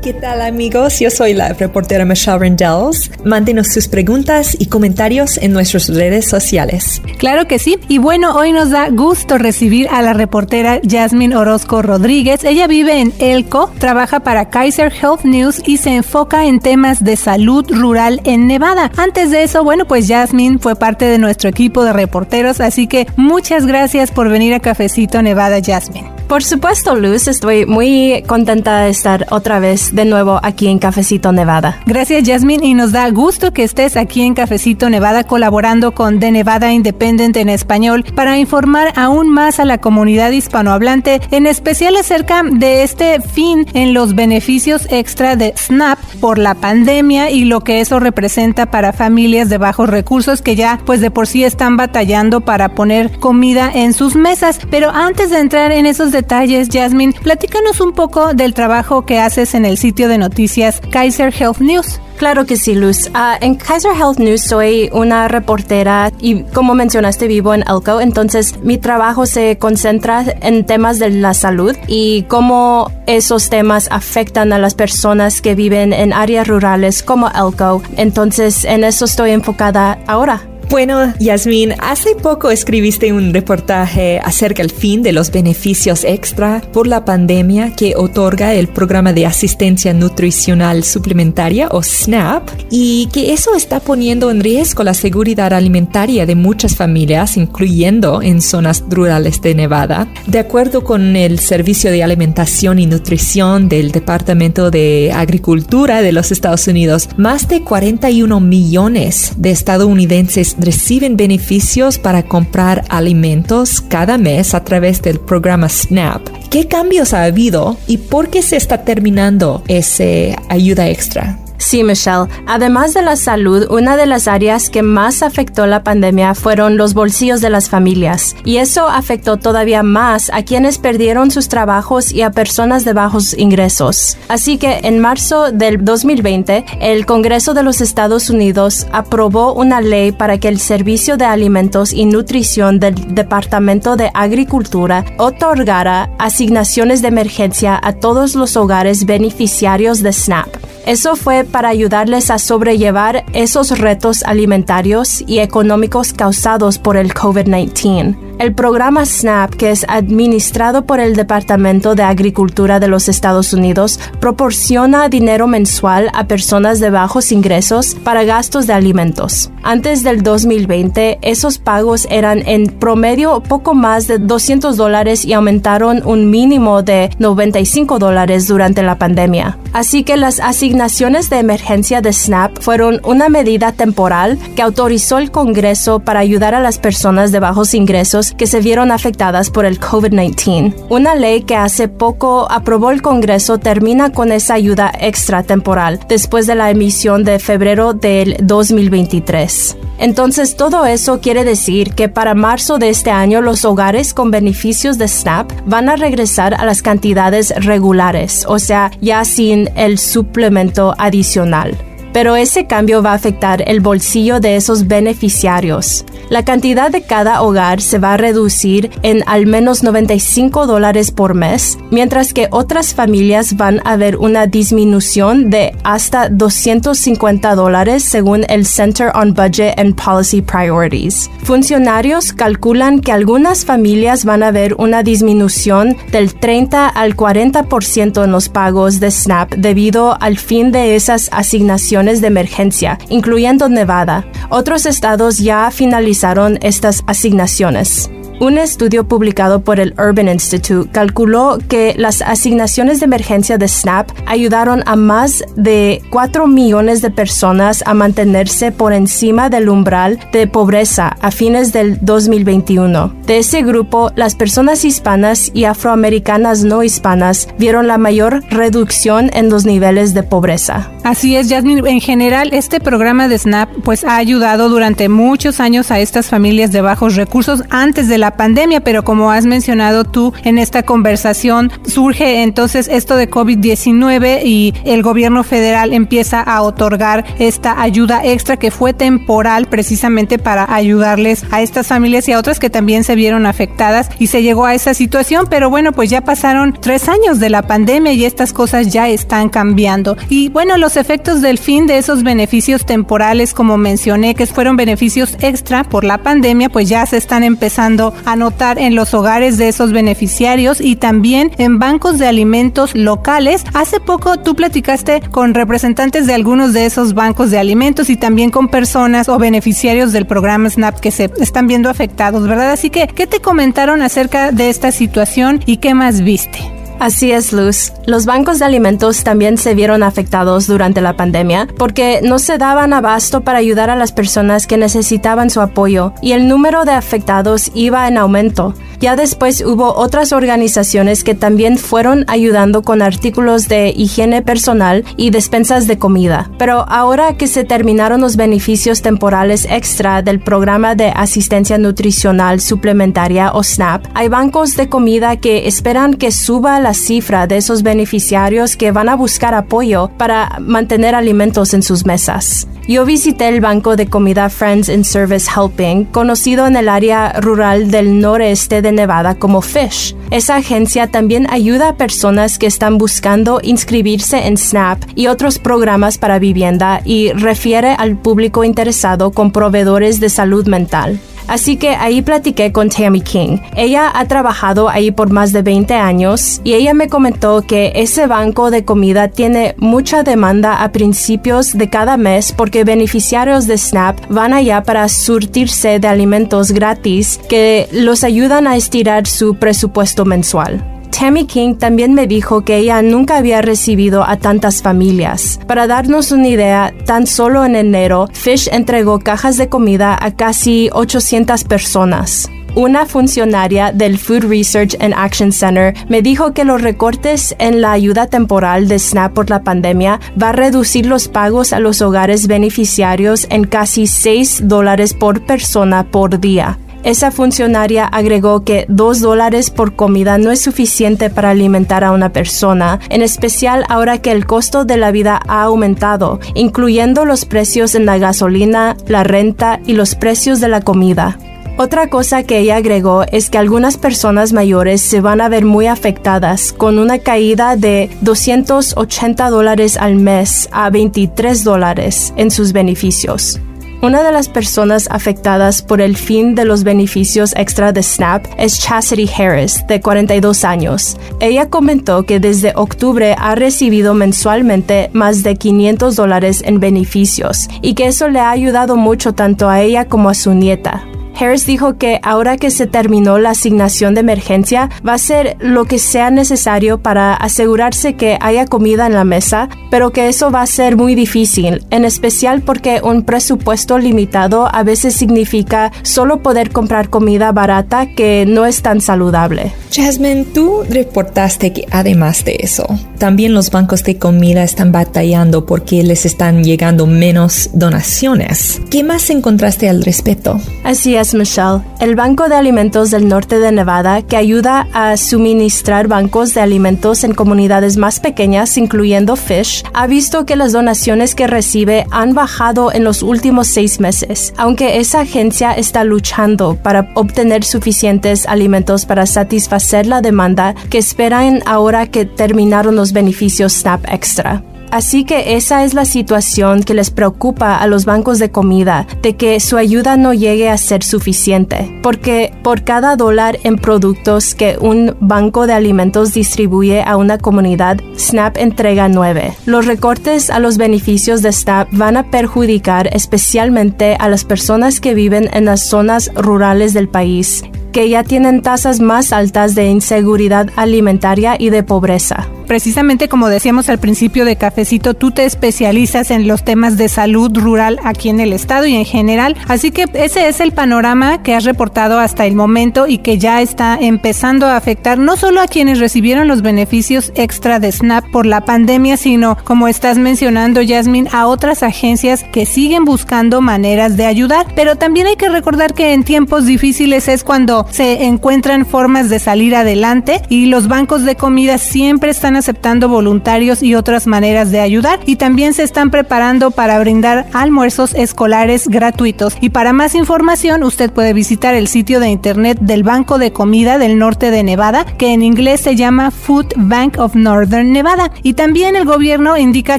¿Qué 0.05 0.13
tal 0.13 0.43
amigos? 0.43 1.01
Yo 1.01 1.11
soy 1.11 1.33
la 1.33 1.55
reportera 1.55 2.05
Michelle 2.05 2.39
Rendells. 2.39 3.11
Mándenos 3.25 3.69
sus 3.69 3.89
preguntas 3.89 4.55
y 4.59 4.67
comentarios 4.67 5.39
en 5.39 5.55
nuestras 5.55 5.89
redes 5.89 6.29
sociales. 6.29 7.01
Claro 7.17 7.49
que 7.49 7.59
sí. 7.59 7.79
Y 7.89 7.97
bueno, 7.97 8.37
hoy 8.37 8.53
nos 8.53 8.69
da 8.69 8.91
gusto 8.91 9.39
recibir 9.39 9.89
a 9.89 10.03
la 10.03 10.13
reportera 10.13 10.79
Jasmine 10.87 11.35
Orozco 11.35 11.81
Rodríguez. 11.81 12.45
Ella 12.45 12.67
vive 12.67 13.01
en 13.01 13.15
Elko, 13.19 13.73
trabaja 13.79 14.21
para 14.21 14.51
Kaiser 14.51 14.93
Health 14.93 15.25
News 15.25 15.63
y 15.65 15.79
se 15.79 15.97
enfoca 15.97 16.45
en 16.45 16.61
temas 16.61 17.03
de 17.03 17.17
salud 17.17 17.65
rural 17.71 18.21
en 18.25 18.47
Nevada. 18.47 18.93
Antes 18.99 19.31
de 19.31 19.43
eso, 19.43 19.65
bueno, 19.65 19.87
pues 19.87 20.07
Jasmine 20.07 20.59
fue 20.59 20.77
parte 20.77 21.07
de 21.07 21.17
nuestro 21.17 21.49
equipo 21.49 21.83
de 21.83 21.95
reporteros, 21.95 22.61
así 22.61 22.89
que 22.89 23.07
muchas 23.17 23.65
gracias 23.65 24.11
por 24.11 24.29
venir 24.29 24.53
a 24.53 24.61
Cafecito 24.61 25.23
Nevada, 25.23 25.61
Jasmine. 25.65 26.14
Por 26.29 26.43
supuesto, 26.43 26.97
Luz, 26.97 27.29
estoy 27.29 27.67
muy 27.67 28.25
contenta 28.27 28.81
de 28.81 28.91
estar 28.91 29.27
otra 29.31 29.61
vez 29.61 29.95
de 29.95 30.05
nuevo 30.05 30.41
aquí 30.43 30.69
en 30.69 30.79
Cafecito 30.79 31.33
Nevada. 31.33 31.81
Gracias, 31.87 32.27
Jasmine, 32.27 32.67
y 32.67 32.75
nos 32.75 32.93
da 32.93 33.09
gusto 33.11 33.53
que 33.53 33.63
estés 33.63 33.97
aquí 33.97 34.23
en 34.23 34.35
Cafecito 34.35 34.89
Nevada 34.89 35.25
colaborando 35.25 35.93
con 35.93 36.19
The 36.21 36.33
Nevada 36.33 36.73
Independent 36.73 37.37
en 37.37 37.51
español 37.51 38.05
para 38.15 38.39
informar 38.39 38.93
aún 38.97 39.29
más 39.29 39.61
a 39.61 39.67
la 39.67 39.79
comunidad 39.79 40.31
hispanohablante, 40.31 41.21
en 41.31 41.47
especial 41.47 41.95
acerca 41.97 42.43
de 42.43 42.83
este 42.83 43.21
fin 43.21 43.67
en 43.75 43.93
los 43.93 44.15
beneficios 44.15 44.89
extra 44.91 45.37
de 45.37 45.53
SNAP 45.57 45.99
por 46.21 46.39
la 46.39 46.55
pandemia 46.55 47.31
y 47.31 47.45
lo 47.45 47.61
que 47.61 47.81
eso 47.81 48.01
representa 48.01 48.67
para 48.67 48.95
familias 48.95 49.51
de 49.51 49.59
bajos 49.59 49.91
recursos 49.91 50.41
que 50.41 50.57
ya 50.57 50.81
pues 50.87 51.01
de 51.01 51.11
por 51.11 51.27
sí 51.27 51.45
están 51.45 51.77
batallando 51.77 52.41
para 52.41 52.71
poner 52.71 53.19
comida 53.19 53.71
en 53.73 53.93
sus 53.93 54.17
mesas. 54.17 54.59
Pero 54.71 54.91
antes 54.91 55.31
de 55.31 55.39
entrar 55.39 55.71
en 55.71 55.85
esos 55.85 56.14
detalles, 56.15 56.69
Jasmine, 56.73 57.13
platícanos 57.13 57.81
un 57.81 57.93
poco 57.93 58.33
del 58.33 58.55
trabajo 58.55 59.05
que 59.05 59.19
haces 59.19 59.55
en 59.55 59.67
el 59.67 59.77
sitio 59.77 60.09
de 60.09 60.17
noticias 60.17 60.81
Kaiser 60.91 61.35
Health 61.35 61.59
News. 61.59 62.01
Claro 62.17 62.47
que 62.47 62.57
sí, 62.57 62.75
Luz. 62.75 63.09
Uh, 63.09 63.37
en 63.41 63.57
Kaiser 63.57 63.93
Health 63.93 64.19
News 64.19 64.43
soy 64.43 64.89
una 64.93 65.27
reportera 65.27 66.13
y 66.21 66.45
como 66.45 66.75
mencionaste 66.75 67.27
vivo 67.27 67.53
en 67.53 67.63
Elko, 67.69 68.01
entonces 68.01 68.63
mi 68.63 68.79
trabajo 68.79 69.27
se 69.27 69.59
concentra 69.59 70.25
en 70.41 70.65
temas 70.65 71.01
de 71.01 71.11
la 71.11 71.35
salud 71.35 71.77
y 71.89 72.23
cómo 72.29 72.91
esos 73.07 73.51
temas 73.51 73.89
afectan 73.91 74.53
a 74.53 74.59
las 74.59 74.75
personas 74.75 75.43
que 75.43 75.57
viven 75.57 75.93
en 75.93 76.13
áreas 76.13 76.47
rurales 76.47 77.03
como 77.03 77.29
Elko. 77.29 77.83
Entonces 77.97 78.65
en 78.65 78.85
eso 78.85 79.05
estoy 79.05 79.33
enfocada 79.33 79.99
ahora. 80.07 80.54
Bueno, 80.71 81.13
Yasmin, 81.21 81.75
hace 81.79 82.15
poco 82.15 82.51
escribiste 82.51 83.13
un 83.13 83.33
reportaje 83.33 84.19
acerca 84.19 84.63
del 84.63 84.73
fin 84.73 85.03
de 85.03 85.13
los 85.13 85.31
beneficios 85.31 86.05
extra 86.05 86.63
por 86.73 86.87
la 86.87 87.05
pandemia 87.05 87.75
que 87.77 87.95
otorga 87.97 88.55
el 88.55 88.69
programa 88.69 89.13
de 89.13 89.27
asistencia 89.27 89.93
nutricional 89.93 90.85
suplementaria 90.85 91.69
o 91.71 91.83
SNAP 91.83 92.49
y 92.71 93.09
que 93.13 93.33
eso 93.33 93.55
está 93.55 93.81
poniendo 93.81 94.31
en 94.31 94.41
riesgo 94.41 94.83
la 94.85 94.95
seguridad 94.95 95.53
alimentaria 95.53 96.27
de 96.27 96.35
muchas 96.35 96.77
familias, 96.77 97.37
incluyendo 97.37 98.23
en 98.23 98.41
zonas 98.41 98.83
rurales 98.89 99.41
de 99.43 99.55
Nevada. 99.55 100.09
De 100.27 100.39
acuerdo 100.39 100.83
con 100.85 101.17
el 101.17 101.39
Servicio 101.39 101.91
de 101.91 102.03
Alimentación 102.03 102.79
y 102.79 102.87
Nutrición 102.87 103.69
del 103.69 103.93
Departamento 103.93 104.71
de 104.71 105.13
Agricultura 105.15 106.03
de 106.03 106.13
los 106.13 106.33
Estados 106.33 106.67
Unidos, 106.69 107.09
más 107.17 107.49
de 107.49 107.63
41 107.63 108.41
millones 108.41 109.33
de 109.37 109.51
estadounidenses 109.51 110.54
reciben 110.59 111.17
beneficios 111.17 111.99
para 111.99 112.23
comprar 112.25 112.85
alimentos 112.89 113.81
cada 113.81 114.19
mes 114.19 114.55
a 114.55 114.65
través 114.65 115.03
del 115.03 115.21
programa 115.21 115.69
SNAP. 115.69 116.29
¿Qué 116.51 116.69
cambios 116.69 117.13
ha 117.13 117.25
habido 117.25 117.77
y 117.87 117.99
por 117.99 118.31
qué 118.31 118.43
se 118.43 118.57
está 118.57 118.85
terminando 118.85 119.63
esa 119.69 120.05
ayuda 120.49 120.89
extra? 120.89 121.44
Sí, 121.65 121.83
Michelle. 121.83 122.29
Además 122.47 122.93
de 122.93 123.01
la 123.01 123.17
salud, 123.17 123.67
una 123.71 123.97
de 123.97 124.05
las 124.05 124.29
áreas 124.29 124.69
que 124.69 124.83
más 124.83 125.23
afectó 125.23 125.67
la 125.67 125.83
pandemia 125.83 126.35
fueron 126.35 126.77
los 126.77 126.93
bolsillos 126.93 127.41
de 127.41 127.49
las 127.49 127.71
familias. 127.71 128.37
Y 128.45 128.59
eso 128.59 128.87
afectó 128.87 129.39
todavía 129.39 129.83
más 129.83 130.31
a 130.35 130.43
quienes 130.43 130.77
perdieron 130.77 131.31
sus 131.31 131.49
trabajos 131.49 132.13
y 132.13 132.21
a 132.21 132.33
personas 132.33 132.85
de 132.85 132.93
bajos 132.93 133.33
ingresos. 133.39 134.19
Así 134.29 134.59
que 134.59 134.81
en 134.83 134.99
marzo 134.99 135.53
del 135.53 135.83
2020, 135.83 136.67
el 136.83 137.07
Congreso 137.07 137.55
de 137.55 137.63
los 137.63 137.81
Estados 137.81 138.29
Unidos 138.29 138.87
aprobó 138.93 139.55
una 139.55 139.81
ley 139.81 140.13
para 140.13 140.37
que 140.37 140.49
el 140.49 140.61
Servicio 140.61 141.17
de 141.17 141.25
Alimentos 141.25 141.95
y 141.95 142.05
Nutrición 142.05 142.79
del 142.79 143.15
Departamento 143.15 143.97
de 143.97 144.11
Agricultura 144.13 145.07
otorgara 145.17 146.11
asignaciones 146.19 147.01
de 147.01 147.09
emergencia 147.09 147.81
a 147.83 147.95
todos 147.95 148.35
los 148.35 148.55
hogares 148.59 149.07
beneficiarios 149.07 150.03
de 150.03 150.13
SNAP. 150.13 150.74
Eso 150.87 151.17
fue 151.17 151.45
para 151.45 151.71
ayudarles 151.71 152.31
a 152.31 152.39
sobrellevar 152.39 153.25
esos 153.33 153.79
retos 153.79 154.23
alimentarios 154.23 155.25
y 155.27 155.39
económicos 155.39 156.13
causados 156.13 156.79
por 156.79 156.99
el 156.99 157.15
COVID-19. 157.15 158.34
El 158.39 158.53
programa 158.53 159.07
SNAP, 159.07 159.55
que 159.55 159.71
es 159.71 159.87
administrado 159.89 160.85
por 160.85 160.99
el 160.99 161.15
Departamento 161.15 161.95
de 161.95 162.03
Agricultura 162.03 162.81
de 162.81 162.89
los 162.89 163.09
Estados 163.09 163.53
Unidos, 163.53 164.01
proporciona 164.21 165.09
dinero 165.09 165.47
mensual 165.47 166.11
a 166.15 166.27
personas 166.27 166.81
de 166.81 166.91
bajos 166.91 167.31
ingresos 167.31 167.95
para 167.95 168.25
gastos 168.25 168.67
de 168.67 168.73
alimentos. 168.73 169.51
Antes 169.63 170.03
del 170.03 170.23
2020, 170.23 171.21
esos 171.23 171.59
pagos 171.59 172.07
eran 172.11 172.47
en 172.47 172.67
promedio 172.67 173.41
poco 173.41 173.73
más 173.73 174.09
de 174.09 174.19
200 174.19 174.77
dólares 174.77 175.25
y 175.25 175.33
aumentaron 175.33 176.03
un 176.05 176.29
mínimo 176.29 176.83
de 176.83 177.11
95 177.19 177.99
dólares 177.99 178.49
durante 178.49 178.83
la 178.83 178.99
pandemia. 178.99 179.59
Así 179.73 180.03
que 180.05 180.17
las 180.17 180.41
asignaciones 180.41 181.31
de 181.31 181.39
emergencia 181.39 182.01
de 182.01 182.13
SNAP 182.13 182.59
fueron 182.61 183.01
una 183.05 183.29
medida 183.29 183.73
temporal 183.73 184.39
que 184.55 184.63
autorizó 184.63 185.19
el 185.19 185.31
Congreso 185.31 186.01
para 186.01 186.21
ayudar 186.21 186.55
a 186.55 186.61
las 186.61 186.79
personas 186.79 187.33
de 187.33 187.41
bajos 187.41 187.75
ingresos 187.75 188.24
que 188.33 188.47
se 188.47 188.61
vieron 188.61 188.91
afectadas 188.91 189.51
por 189.51 189.65
el 189.65 189.81
COVID-19. 189.81 190.75
Una 190.89 191.15
ley 191.15 191.43
que 191.43 191.57
hace 191.57 191.89
poco 191.89 192.47
aprobó 192.51 192.91
el 192.91 193.03
Congreso 193.03 193.59
termina 193.59 194.11
con 194.11 194.33
esa 194.33 194.55
ayuda 194.55 194.93
extra 194.99 195.43
temporal 195.43 196.01
después 196.09 196.47
de 196.47 196.55
la 196.55 196.71
emisión 196.71 197.25
de 197.25 197.39
febrero 197.39 197.93
del 197.93 198.37
2023. 198.43 199.77
Entonces 199.99 200.57
todo 200.57 200.87
eso 200.87 201.21
quiere 201.21 201.45
decir 201.45 201.95
que 201.95 202.09
para 202.09 202.35
marzo 202.35 202.79
de 202.79 202.89
este 202.89 203.11
año 203.11 203.41
los 203.41 203.65
hogares 203.65 204.15
con 204.15 204.31
beneficios 204.31 204.99
de 204.99 205.09
SNAP 205.09 205.53
van 205.67 205.89
a 205.89 205.97
regresar 205.97 206.55
a 206.55 206.65
las 206.65 206.83
cantidades 206.83 207.55
regulares, 207.65 208.45
o 208.49 208.59
sea, 208.59 208.91
ya 209.01 209.25
sin 209.25 209.71
el 209.77 209.99
suplemento 209.99 210.95
adicional 210.99 211.77
pero 212.15 212.37
ese 212.37 212.67
cambio 212.67 213.03
va 213.03 213.11
a 213.11 213.15
afectar 213.15 213.65
el 213.67 213.81
bolsillo 213.81 214.39
de 214.39 214.55
esos 214.55 214.87
beneficiarios. 214.87 216.05
La 216.31 216.45
cantidad 216.45 216.91
de 216.91 217.03
cada 217.03 217.43
hogar 217.43 217.83
se 217.83 217.99
va 217.99 218.15
a 218.15 218.17
reducir 218.17 218.91
en 219.03 219.25
al 219.27 219.47
menos 219.47 219.83
95 219.83 220.67
dólares 220.67 221.11
por 221.11 221.35
mes, 221.35 221.77
mientras 221.91 222.33
que 222.33 222.47
otras 222.53 222.95
familias 222.95 223.57
van 223.57 223.81
a 223.85 223.97
ver 223.97 224.17
una 224.17 224.47
disminución 224.47 225.51
de 225.51 225.77
hasta 225.83 226.29
250 226.29 227.55
dólares 227.57 228.05
según 228.05 228.47
el 228.49 228.65
Center 228.65 229.11
on 229.15 229.35
Budget 229.35 229.77
and 229.77 230.01
Policy 230.01 230.41
Priorities. 230.41 231.29
Funcionarios 231.43 232.33
calculan 232.33 233.01
que 233.01 233.11
algunas 233.11 233.65
familias 233.65 234.25
van 234.25 234.45
a 234.45 234.53
ver 234.53 234.77
una 234.79 235.03
disminución 235.03 235.97
del 236.13 236.33
30 236.33 236.89
al 236.89 237.17
40% 237.17 238.23
en 238.23 238.31
los 238.31 238.49
pagos 238.49 239.01
de 239.01 239.11
SNAP 239.11 239.55
debido 239.57 240.17
al 240.23 240.39
fin 240.39 240.71
de 240.71 240.95
esas 240.95 241.29
asignaciones 241.33 242.04
de 242.05 242.27
emergencia, 242.27 242.99
incluyendo 243.09 243.69
Nevada. 243.69 244.25
Otros 244.51 244.87
estados 244.87 245.39
ya 245.39 245.71
finalizaron 245.71 246.59
estas 246.63 247.03
asignaciones. 247.07 248.11
Un 248.41 248.59
estudio 248.59 249.05
publicado 249.05 249.61
por 249.61 249.79
el 249.79 249.95
Urban 249.97 250.29
Institute 250.29 250.91
calculó 250.91 251.59
que 251.69 251.95
las 251.97 252.21
asignaciones 252.21 252.99
de 252.99 253.05
emergencia 253.05 253.59
de 253.59 253.69
SNAP 253.69 254.11
ayudaron 254.27 254.83
a 254.87 254.97
más 254.97 255.45
de 255.55 256.03
4 256.11 256.49
millones 256.49 257.01
de 257.01 257.11
personas 257.11 257.85
a 257.87 257.95
mantenerse 257.95 258.73
por 258.73 258.93
encima 258.93 259.51
del 259.51 259.69
umbral 259.69 260.19
de 260.33 260.49
pobreza 260.49 261.17
a 261.21 261.31
fines 261.31 261.73
del 261.73 261.99
2021. 262.05 263.15
De 263.25 263.39
ese 263.39 263.63
grupo, 263.63 264.11
las 264.17 264.35
personas 264.35 264.85
hispanas 264.85 265.53
y 265.55 265.65
afroamericanas 265.65 266.65
no 266.65 266.83
hispanas 266.83 267.49
vieron 267.57 267.87
la 267.87 267.99
mayor 267.99 268.43
reducción 268.51 269.31
en 269.33 269.49
los 269.49 269.65
niveles 269.65 270.13
de 270.13 270.25
pobreza. 270.25 270.91
Así 271.05 271.37
es, 271.37 271.49
Jasmine. 271.49 271.89
En 271.89 272.01
general, 272.01 272.51
este 272.53 272.81
programa 272.81 273.29
de 273.29 273.39
SNAP 273.39 273.69
pues 273.85 274.05
ha 274.05 274.17
ayudado 274.17 274.69
durante 274.69 275.09
muchos 275.09 275.61
años 275.61 275.91
a 275.91 276.01
estas 276.01 276.27
familias 276.27 276.73
de 276.73 276.81
bajos 276.81 277.15
recursos 277.15 277.63
antes 277.71 278.09
de 278.09 278.19
la 278.19 278.24
la 278.25 278.39
pandemia, 278.39 278.81
pero 278.81 279.05
como 279.05 279.31
has 279.31 279.45
mencionado 279.45 280.05
tú 280.05 280.33
en 280.45 280.57
esta 280.57 280.83
conversación, 280.83 281.71
surge 281.87 282.43
entonces 282.43 282.89
esto 282.91 283.17
de 283.17 283.29
COVID-19 283.29 284.41
y 284.47 284.73
el 284.87 285.03
gobierno 285.03 285.45
federal 285.45 285.93
empieza 285.93 286.41
a 286.41 286.63
otorgar 286.63 287.27
esta 287.39 287.83
ayuda 287.83 288.25
extra 288.25 288.57
que 288.57 288.71
fue 288.71 288.95
temporal 288.95 289.67
precisamente 289.67 290.39
para 290.39 290.75
ayudarles 290.75 291.45
a 291.51 291.61
estas 291.61 291.89
familias 291.89 292.27
y 292.27 292.33
a 292.33 292.39
otras 292.39 292.59
que 292.59 292.71
también 292.71 293.05
se 293.05 293.15
vieron 293.15 293.45
afectadas 293.45 294.09
y 294.19 294.29
se 294.29 294.43
llegó 294.43 294.65
a 294.65 294.73
esa 294.73 294.95
situación, 294.95 295.47
pero 295.51 295.69
bueno, 295.69 295.93
pues 295.93 296.09
ya 296.09 296.23
pasaron 296.23 296.73
tres 296.81 297.11
años 297.11 297.41
de 297.41 297.51
la 297.51 297.61
pandemia 297.61 298.15
y 298.15 298.25
estas 298.25 298.55
cosas 298.55 298.91
ya 298.91 299.07
están 299.11 299.51
cambiando. 299.51 300.17
Y 300.31 300.49
bueno, 300.49 300.79
los 300.79 300.97
efectos 300.97 301.43
del 301.43 301.59
fin 301.59 301.87
de 301.87 301.99
esos 301.99 302.23
beneficios 302.23 302.87
temporales, 302.87 303.53
como 303.53 303.77
mencioné, 303.77 304.35
que 304.35 304.47
fueron 304.47 304.79
beneficios 304.79 305.37
extra 305.41 305.85
por 305.85 306.05
la 306.05 306.23
pandemia, 306.23 306.71
pues 306.71 306.89
ya 306.89 307.05
se 307.05 307.19
están 307.19 307.45
empezando 307.45 308.14
anotar 308.25 308.79
en 308.79 308.95
los 308.95 309.15
hogares 309.15 309.59
de 309.59 309.69
esos 309.69 309.93
beneficiarios 309.93 310.81
y 310.81 310.97
también 310.97 311.53
en 311.59 311.79
bancos 311.79 312.19
de 312.19 312.27
alimentos 312.27 312.95
locales. 312.95 313.65
Hace 313.75 314.01
poco 314.01 314.39
tú 314.39 314.55
platicaste 314.55 315.21
con 315.31 315.55
representantes 315.55 316.27
de 316.27 316.35
algunos 316.35 316.73
de 316.73 316.87
esos 316.87 317.15
bancos 317.15 317.51
de 317.51 317.59
alimentos 317.59 318.11
y 318.11 318.17
también 318.17 318.51
con 318.51 318.69
personas 318.69 319.29
o 319.29 319.39
beneficiarios 319.39 320.13
del 320.13 320.27
programa 320.27 320.71
SNAP 320.71 321.01
que 321.01 321.11
se 321.11 321.31
están 321.39 321.67
viendo 321.67 321.91
afectados, 321.91 322.47
¿verdad? 322.47 322.73
Así 322.73 322.91
que, 322.91 323.07
¿qué 323.07 323.27
te 323.27 323.41
comentaron 323.41 324.03
acerca 324.03 324.53
de 324.53 324.71
esta 324.71 324.91
situación 324.93 325.61
y 325.67 325.79
qué 325.79 325.95
más 325.95 326.23
viste? 326.23 326.84
Así 327.01 327.33
es, 327.33 327.53
Luz. 327.53 327.93
Los 328.07 328.25
bancos 328.25 328.59
de 328.59 328.65
alimentos 328.65 329.25
también 329.25 329.59
se 329.59 329.75
vieron 329.75 330.03
afectados 330.03 330.67
durante 330.67 331.01
la 331.01 331.17
pandemia 331.17 331.69
porque 331.77 332.21
no 332.23 332.39
se 332.39 332.57
daban 332.57 332.93
abasto 332.93 333.43
para 333.43 333.59
ayudar 333.59 333.91
a 333.91 333.97
las 333.97 334.13
personas 334.13 334.67
que 334.67 334.77
necesitaban 334.77 335.51
su 335.51 335.61
apoyo 335.61 336.13
y 336.23 336.33
el 336.33 336.49
número 336.49 336.85
de 336.85 336.93
afectados 336.93 337.71
iba 337.75 338.09
en 338.09 338.17
aumento. 338.17 338.75
Ya 339.05 339.17
después 339.17 339.61
hubo 339.61 339.95
otras 339.97 340.33
organizaciones 340.33 341.25
que 341.25 341.35
también 341.35 341.77
fueron 341.77 342.25
ayudando 342.27 342.81
con 342.81 343.03
artículos 343.03 343.69
de 343.69 343.93
higiene 343.95 344.41
personal 344.41 345.05
y 345.19 345.29
despensas 345.29 345.87
de 345.87 345.99
comida. 345.99 346.51
Pero 346.59 346.87
ahora 346.89 347.37
que 347.37 347.47
se 347.47 347.65
terminaron 347.65 348.23
los 348.23 348.37
beneficios 348.37 349.03
temporales 349.03 349.67
extra 349.69 350.23
del 350.23 350.41
programa 350.41 350.95
de 350.95 351.09
asistencia 351.09 351.77
nutricional 351.77 352.63
suplementaria 352.63 353.53
o 353.53 353.63
SNAP, 353.63 354.07
hay 354.15 354.29
bancos 354.29 354.75
de 354.75 354.89
comida 354.89 355.37
que 355.37 355.69
esperan 355.69 356.15
que 356.15 356.33
suba 356.33 356.81
la 356.81 356.95
cifra 356.95 357.47
de 357.47 357.59
esos 357.59 357.83
beneficiarios 357.83 358.75
que 358.75 358.91
van 358.91 359.11
a 359.11 359.17
buscar 359.17 359.53
apoyo 359.53 360.13
para 360.17 360.57
mantener 360.61 361.15
alimentos 361.15 361.75
en 361.75 361.83
sus 361.83 362.07
mesas. 362.07 362.67
Yo 362.87 363.07
visité 363.07 363.49
el 363.49 363.63
banco 363.63 363.97
de 363.97 364.09
comida 364.09 364.51
Friends 364.51 364.91
in 364.91 365.05
Service 365.05 365.51
Helping, 365.51 366.05
conocido 366.05 366.67
en 366.67 366.77
el 366.77 366.91
área 366.91 367.33
rural 367.41 367.91
del 367.91 368.21
noreste 368.21 368.83
de 368.83 368.93
Nevada 368.95 369.35
como 369.37 369.61
FISH. 369.61 370.15
Esa 370.31 370.57
agencia 370.57 371.09
también 371.11 371.47
ayuda 371.51 371.91
a 371.91 371.97
personas 371.97 372.59
que 372.59 372.67
están 372.67 372.99
buscando 372.99 373.61
inscribirse 373.63 374.47
en 374.47 374.57
SNAP 374.57 375.03
y 375.15 375.27
otros 375.27 375.59
programas 375.59 376.19
para 376.19 376.39
vivienda 376.39 377.01
y 377.05 377.33
refiere 377.33 377.95
al 377.99 378.17
público 378.17 378.65
interesado 378.65 379.31
con 379.31 379.53
proveedores 379.53 380.21
de 380.21 380.29
salud 380.29 380.67
mental. 380.67 381.21
Así 381.49 381.77
que 381.77 381.91
ahí 381.91 382.23
platiqué 382.23 382.73
con 382.73 382.89
Tammy 382.89 383.21
King. 383.21 383.59
Ella 383.77 384.11
ha 384.15 384.27
trabajado 384.27 384.89
ahí 384.89 385.11
por 385.11 385.31
más 385.31 385.53
de 385.53 385.63
20 385.63 385.95
años 385.95 386.61
y 386.65 386.75
ella 386.75 386.95
me 386.95 387.09
comentó 387.09 387.63
que 387.63 387.93
ese 387.95 388.27
banco 388.27 388.71
de 388.71 388.85
comida 388.85 389.29
tiene 389.29 389.75
mucha 389.79 390.23
demanda 390.23 390.83
a 390.83 390.93
principios 390.93 391.77
de 391.77 391.91
cada 391.91 392.17
mes 392.17 392.53
porque 392.53 392.85
beneficiarios 392.85 393.67
de 393.67 393.79
SNAP 393.79 394.21
van 394.29 394.55
allá 394.55 394.83
para 394.83 395.09
surtirse 395.09 395.99
de 395.99 396.09
alimentos 396.09 396.73
gratis 396.73 397.39
que 397.49 397.89
los 397.93 398.25
ayudan 398.25 398.67
a 398.67 398.77
estirar 398.77 399.27
su 399.27 399.57
presupuesto 399.57 400.25
mensual. 400.25 400.94
Tammy 401.17 401.47
King 401.47 401.77
también 401.77 402.13
me 402.13 402.27
dijo 402.27 402.65
que 402.65 402.77
ella 402.77 403.01
nunca 403.01 403.37
había 403.37 403.63
recibido 403.63 404.25
a 404.25 404.37
tantas 404.37 404.83
familias. 404.83 405.61
Para 405.69 405.87
darnos 405.87 406.33
una 406.33 406.49
idea, 406.49 406.93
tan 407.07 407.29
solo 407.29 407.65
en 407.65 407.77
enero, 407.77 408.29
Fish 408.33 408.69
entregó 408.73 409.21
cajas 409.21 409.57
de 409.57 409.69
comida 409.69 410.19
a 410.21 410.35
casi 410.35 410.91
800 410.93 411.65
personas. 411.65 412.51
Una 412.75 413.07
funcionaria 413.07 413.93
del 413.93 414.19
Food 414.19 414.47
Research 414.49 414.97
and 414.99 415.15
Action 415.17 415.53
Center 415.53 415.95
me 416.09 416.21
dijo 416.21 416.53
que 416.53 416.65
los 416.65 416.83
recortes 416.83 417.55
en 417.61 417.81
la 417.81 417.93
ayuda 417.93 418.27
temporal 418.27 418.89
de 418.89 418.99
SNAP 418.99 419.33
por 419.33 419.49
la 419.49 419.63
pandemia 419.63 420.19
va 420.43 420.49
a 420.49 420.53
reducir 420.53 421.07
los 421.07 421.29
pagos 421.29 421.73
a 421.73 421.79
los 421.79 422.03
hogares 422.03 422.49
beneficiarios 422.49 423.47
en 423.51 423.65
casi 423.65 424.09
6 424.09 424.67
dólares 424.67 425.15
por 425.15 425.47
persona 425.47 426.11
por 426.11 426.41
día. 426.41 426.77
Esa 427.05 427.31
funcionaria 427.31 428.07
agregó 428.07 428.65
que 428.65 428.87
dos 428.89 429.21
dólares 429.21 429.69
por 429.71 429.95
comida 429.95 430.39
no 430.39 430.51
es 430.51 430.63
suficiente 430.63 431.29
para 431.29 431.51
alimentar 431.51 432.03
a 432.03 432.13
una 432.13 432.33
persona, 432.33 432.99
en 433.11 433.21
especial 433.21 433.85
ahora 433.91 434.23
que 434.23 434.33
el 434.33 434.47
costo 434.47 434.87
de 434.87 434.97
la 434.97 435.11
vida 435.11 435.39
ha 435.47 435.65
aumentado, 435.65 436.41
incluyendo 436.55 437.27
los 437.27 437.45
precios 437.45 437.95
en 437.95 438.07
la 438.07 438.17
gasolina, 438.17 438.97
la 439.07 439.23
renta 439.23 439.81
y 439.85 439.93
los 439.93 440.15
precios 440.15 440.61
de 440.61 440.69
la 440.69 440.81
comida. 440.81 441.39
Otra 441.77 442.09
cosa 442.09 442.45
que 442.45 442.59
ella 442.61 442.77
agregó 442.77 443.25
es 443.31 443.51
que 443.51 443.59
algunas 443.59 443.99
personas 443.99 444.55
mayores 444.55 445.03
se 445.03 445.21
van 445.21 445.43
a 445.43 445.51
ver 445.51 445.67
muy 445.67 445.89
afectadas 445.89 446.73
con 446.73 446.99
una 446.99 447.19
caída 447.19 447.77
de 447.77 448.09
280 448.23 449.51
dólares 449.51 449.99
al 449.99 450.17
mes 450.17 450.71
a 450.73 450.89
23 450.89 451.65
dólares 451.65 452.33
en 452.37 452.51
sus 452.51 452.73
beneficios. 452.73 453.61
Una 454.05 454.23
de 454.23 454.33
las 454.33 454.51
personas 454.51 455.09
afectadas 455.11 455.81
por 455.81 456.03
el 456.03 456.19
fin 456.19 456.55
de 456.55 456.67
los 456.67 456.85
beneficios 456.85 457.55
extra 457.57 457.91
de 457.91 458.03
SNAP 458.03 458.45
es 458.59 458.79
Chastity 458.79 459.27
Harris, 459.27 459.83
de 459.87 460.03
42 460.03 460.63
años. 460.67 461.17
Ella 461.41 461.71
comentó 461.71 462.25
que 462.25 462.39
desde 462.39 462.75
octubre 462.77 463.35
ha 463.39 463.55
recibido 463.55 464.13
mensualmente 464.13 465.09
más 465.15 465.43
de 465.43 465.57
500 465.57 466.17
dólares 466.17 466.63
en 466.67 466.81
beneficios 466.81 467.67
y 467.81 467.95
que 467.95 468.09
eso 468.09 468.29
le 468.29 468.41
ha 468.41 468.51
ayudado 468.51 468.97
mucho 468.97 469.33
tanto 469.33 469.71
a 469.71 469.81
ella 469.81 470.05
como 470.05 470.29
a 470.29 470.35
su 470.35 470.53
nieta. 470.53 471.03
Harris 471.39 471.67
dijo 471.67 471.97
que 471.99 472.21
ahora 472.23 472.57
que 472.57 472.71
se 472.71 472.87
terminó 472.87 473.39
la 473.39 473.51
asignación 473.51 474.15
de 474.15 474.21
emergencia, 474.21 474.91
va 475.07 475.13
a 475.13 475.17
hacer 475.17 475.57
lo 475.61 475.85
que 475.85 475.99
sea 475.99 476.31
necesario 476.31 476.99
para 476.99 477.35
asegurarse 477.35 478.15
que 478.15 478.39
haya 478.41 478.67
comida 478.67 479.07
en 479.07 479.15
la 479.15 479.25
mesa, 479.25 479.69
pero 479.91 480.11
que 480.11 480.29
eso 480.29 480.51
va 480.51 480.63
a 480.63 480.67
ser 480.67 480.97
muy 480.97 481.15
difícil, 481.15 481.85
en 481.91 482.05
especial 482.05 482.63
porque 482.63 483.01
un 483.03 483.23
presupuesto 483.23 483.99
limitado 483.99 484.73
a 484.73 484.83
veces 484.83 485.15
significa 485.15 485.93
solo 486.03 486.43
poder 486.43 486.71
comprar 486.71 487.11
comida 487.11 487.53
barata 487.53 488.07
que 488.15 488.45
no 488.47 488.67
es 488.67 488.83
tan 488.83 489.01
saludable. 489.01 489.73
Jasmine, 489.93 490.45
tú 490.45 490.83
reportaste 490.89 491.73
que 491.73 491.87
además 491.91 492.45
de 492.45 492.57
eso, 492.61 492.87
también 493.19 493.55
los 493.55 493.71
bancos 493.71 494.05
de 494.05 494.19
comida 494.19 494.65
están 494.65 494.93
batallando 494.93 495.67
porque 495.67 496.03
les 496.03 496.27
están 496.27 496.65
llegando 496.65 497.07
menos 497.07 497.71
donaciones. 497.73 498.81
¿Qué 498.91 499.03
más 499.03 499.31
encontraste 499.31 499.89
al 499.89 500.03
respecto? 500.03 500.61
Así 500.85 501.17
es 501.17 501.24
Michelle. 501.33 501.81
El 502.01 502.17
Banco 502.17 502.49
de 502.49 502.57
Alimentos 502.57 503.11
del 503.11 503.29
Norte 503.29 503.59
de 503.59 503.73
Nevada, 503.73 504.21
que 504.21 504.37
ayuda 504.37 504.89
a 504.93 505.17
suministrar 505.17 506.09
bancos 506.09 506.53
de 506.53 506.61
alimentos 506.61 507.25
en 507.25 507.33
comunidades 507.33 507.97
más 507.97 508.21
pequeñas, 508.21 508.77
incluyendo 508.77 509.37
Fish, 509.37 509.85
ha 509.95 510.07
visto 510.07 510.45
que 510.45 510.57
las 510.57 510.73
donaciones 510.73 511.35
que 511.35 511.47
recibe 511.47 512.07
han 512.11 512.35
bajado 512.35 512.93
en 512.93 513.05
los 513.05 513.23
últimos 513.23 513.69
seis 513.69 514.01
meses, 514.01 514.53
aunque 514.57 514.99
esa 514.99 515.21
agencia 515.21 515.73
está 515.73 516.05
luchando 516.05 516.77
para 516.83 517.09
obtener 517.15 517.65
suficientes 517.65 518.47
alimentos 518.47 519.07
para 519.07 519.27
satisfacer 519.27 520.07
la 520.07 520.21
demanda 520.21 520.75
que 520.91 520.99
esperan 520.99 521.63
ahora 521.65 522.09
que 522.09 522.25
terminaron 522.25 522.97
los 522.97 523.13
beneficios 523.13 523.73
SNAP 523.73 524.07
Extra. 524.13 524.63
Así 524.95 525.25
que 525.25 525.57
esa 525.57 525.83
es 525.83 525.93
la 525.93 526.05
situación 526.05 526.85
que 526.85 526.95
les 526.95 527.11
preocupa 527.11 527.75
a 527.75 527.89
los 527.89 528.05
bancos 528.05 528.39
de 528.39 528.53
comida, 528.53 529.09
de 529.23 529.35
que 529.35 529.59
su 529.59 529.77
ayuda 529.77 530.17
no 530.17 530.33
llegue 530.33 530.71
a 530.71 530.77
ser 530.77 531.03
suficiente, 531.03 531.99
porque 532.01 532.53
por 532.63 532.85
cada 532.85 533.17
dólar 533.17 533.59
en 533.65 533.75
productos 533.75 534.55
que 534.55 534.79
un 534.81 535.17
banco 535.19 535.67
de 535.67 535.73
alimentos 535.73 536.33
distribuye 536.33 537.03
a 537.03 537.17
una 537.17 537.39
comunidad, 537.39 538.01
SNAP 538.17 538.57
entrega 538.59 539.09
nueve. 539.09 539.57
Los 539.67 539.87
recortes 539.87 540.49
a 540.49 540.61
los 540.61 540.77
beneficios 540.77 541.43
de 541.43 541.51
SNAP 541.51 541.89
van 541.91 542.17
a 542.17 542.31
perjudicar 542.31 543.09
especialmente 543.13 544.17
a 544.21 544.29
las 544.29 544.45
personas 544.45 545.01
que 545.01 545.15
viven 545.15 545.51
en 545.55 545.65
las 545.65 545.89
zonas 545.89 546.31
rurales 546.37 546.95
del 546.95 547.09
país 547.09 547.65
que 547.93 548.09
ya 548.09 548.25
tienen 548.25 548.63
tasas 548.63 548.99
más 548.99 549.33
altas 549.33 549.77
de 549.77 549.87
inseguridad 549.87 550.69
alimentaria 550.75 551.55
y 551.57 551.71
de 551.71 551.85
pobreza. 551.85 552.49
Precisamente 552.67 553.29
como 553.29 553.49
decíamos 553.49 553.89
al 553.89 553.99
principio 553.99 554.45
de 554.45 554.57
Cafecito, 554.57 555.15
tú 555.15 555.31
te 555.31 555.45
especializas 555.45 556.31
en 556.31 556.49
los 556.49 556.65
temas 556.65 556.97
de 556.97 557.09
salud 557.09 557.51
rural 557.57 558.01
aquí 558.05 558.29
en 558.29 558.41
el 558.41 558.53
estado 558.53 558.87
y 558.87 558.95
en 558.95 559.05
general, 559.05 559.57
así 559.69 559.91
que 559.91 560.07
ese 560.15 560.49
es 560.49 560.61
el 560.61 560.73
panorama 560.73 561.43
que 561.43 561.55
has 561.55 561.65
reportado 561.65 562.19
hasta 562.19 562.47
el 562.47 562.55
momento 562.55 563.07
y 563.07 563.19
que 563.19 563.39
ya 563.39 563.61
está 563.63 563.99
empezando 564.01 564.67
a 564.67 564.77
afectar 564.77 565.19
no 565.19 565.37
solo 565.37 565.61
a 565.61 565.67
quienes 565.67 565.99
recibieron 565.99 566.49
los 566.49 566.63
beneficios 566.63 567.33
extra 567.35 567.79
de 567.79 567.93
SNAP 567.93 568.31
por 568.31 568.47
la 568.47 568.63
pandemia, 568.63 569.17
sino 569.17 569.57
como 569.65 569.89
estás 569.89 570.19
mencionando, 570.19 570.83
Yasmin, 570.83 571.29
a 571.33 571.47
otras 571.47 571.83
agencias 571.83 572.45
que 572.45 572.67
siguen 572.67 573.05
buscando 573.05 573.61
maneras 573.61 574.17
de 574.17 574.27
ayudar, 574.27 574.67
pero 574.75 574.97
también 574.97 575.27
hay 575.27 575.37
que 575.37 575.49
recordar 575.49 575.95
que 575.95 576.13
en 576.13 576.25
tiempos 576.25 576.67
difíciles 576.67 577.29
es 577.29 577.45
cuando 577.45 577.87
se 577.91 578.25
encuentran 578.25 578.87
formas 578.87 579.29
de 579.29 579.39
salir 579.39 579.77
adelante 579.77 580.43
y 580.49 580.67
los 580.67 580.89
bancos 580.89 581.25
de 581.25 581.37
comida 581.37 581.79
siempre 581.79 582.31
están 582.31 582.54
aceptando 582.57 583.09
voluntarios 583.09 583.83
y 583.83 583.95
otras 583.95 584.27
maneras 584.27 584.71
de 584.71 584.81
ayudar 584.81 585.21
y 585.27 585.37
también 585.37 585.75
se 585.75 585.83
están 585.83 586.11
preparando 586.11 586.71
para 586.71 586.99
brindar 586.99 587.47
almuerzos 587.53 588.15
escolares 588.15 588.89
gratuitos. 588.89 589.57
Y 589.61 589.71
para 589.71 589.93
más 589.93 590.15
información 590.15 590.83
usted 590.83 591.11
puede 591.11 591.33
visitar 591.33 591.75
el 591.75 591.89
sitio 591.89 592.21
de 592.21 592.31
internet 592.31 592.79
del 592.81 593.03
Banco 593.03 593.39
de 593.39 593.53
Comida 593.53 593.99
del 593.99 594.19
Norte 594.19 594.51
de 594.51 594.63
Nevada, 594.63 595.05
que 595.05 595.33
en 595.33 595.43
inglés 595.43 595.81
se 595.81 595.97
llama 595.97 596.31
Food 596.31 596.75
Bank 596.77 597.19
of 597.19 597.35
Northern 597.35 597.93
Nevada. 597.93 598.31
Y 598.43 598.55
también 598.55 598.97
el 598.97 599.05
gobierno 599.05 599.57
indica 599.57 599.99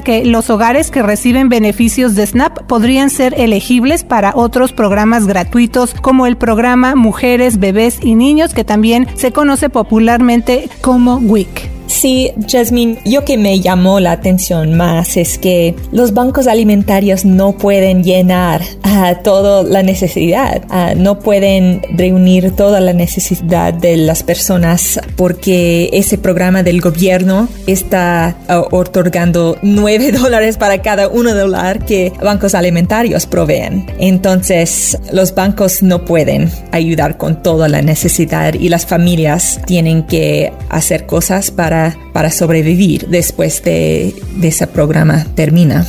que 0.00 0.24
los 0.24 0.50
hogares 0.50 0.90
que 0.90 1.02
reciben 1.02 1.48
beneficios 1.48 2.14
de 2.14 2.26
SNAP 2.26 2.62
podrían 2.64 3.10
ser 3.10 3.34
elegibles 3.38 4.04
para 4.04 4.32
otros 4.34 4.72
programas 4.72 5.26
gratuitos 5.26 5.94
como 5.94 6.26
el 6.26 6.36
programa 6.36 6.94
Mujeres, 6.94 7.58
Bebés 7.58 7.98
y 8.02 8.14
niños, 8.14 8.54
que 8.54 8.64
también 8.64 9.06
se 9.14 9.32
conoce 9.32 9.68
popularmente 9.68 10.68
como 10.80 11.16
WIC. 11.16 11.75
Sí, 11.96 12.30
Jasmine, 12.46 12.98
yo 13.06 13.24
que 13.24 13.38
me 13.38 13.60
llamó 13.60 14.00
la 14.00 14.12
atención 14.12 14.74
más 14.74 15.16
es 15.16 15.38
que 15.38 15.74
los 15.92 16.12
bancos 16.12 16.46
alimentarios 16.46 17.24
no 17.24 17.52
pueden 17.52 18.04
llenar 18.04 18.60
a 18.82 19.22
toda 19.22 19.62
la 19.62 19.82
necesidad, 19.82 20.62
no 20.96 21.20
pueden 21.20 21.80
reunir 21.94 22.54
toda 22.54 22.80
la 22.80 22.92
necesidad 22.92 23.72
de 23.72 23.96
las 23.96 24.22
personas 24.22 25.00
porque 25.16 25.88
ese 25.94 26.18
programa 26.18 26.62
del 26.62 26.82
gobierno 26.82 27.48
está 27.66 28.36
otorgando 28.72 29.56
9 29.62 30.12
dólares 30.20 30.58
para 30.58 30.82
cada 30.82 31.08
uno 31.08 31.32
dólar 31.32 31.86
que 31.86 32.12
bancos 32.22 32.54
alimentarios 32.54 33.24
proveen. 33.24 33.86
Entonces, 33.98 34.98
los 35.12 35.34
bancos 35.34 35.82
no 35.82 36.04
pueden 36.04 36.50
ayudar 36.72 37.16
con 37.16 37.42
toda 37.42 37.68
la 37.68 37.80
necesidad 37.80 38.52
y 38.52 38.68
las 38.68 38.84
familias 38.84 39.62
tienen 39.64 40.02
que 40.02 40.52
hacer 40.68 41.06
cosas 41.06 41.50
para 41.50 41.85
para, 42.12 42.30
sobrevivir 42.30 43.06
después 43.08 43.62
de, 43.62 44.14
de 44.36 44.48
ese 44.48 44.66
programa 44.66 45.26
termina. 45.34 45.86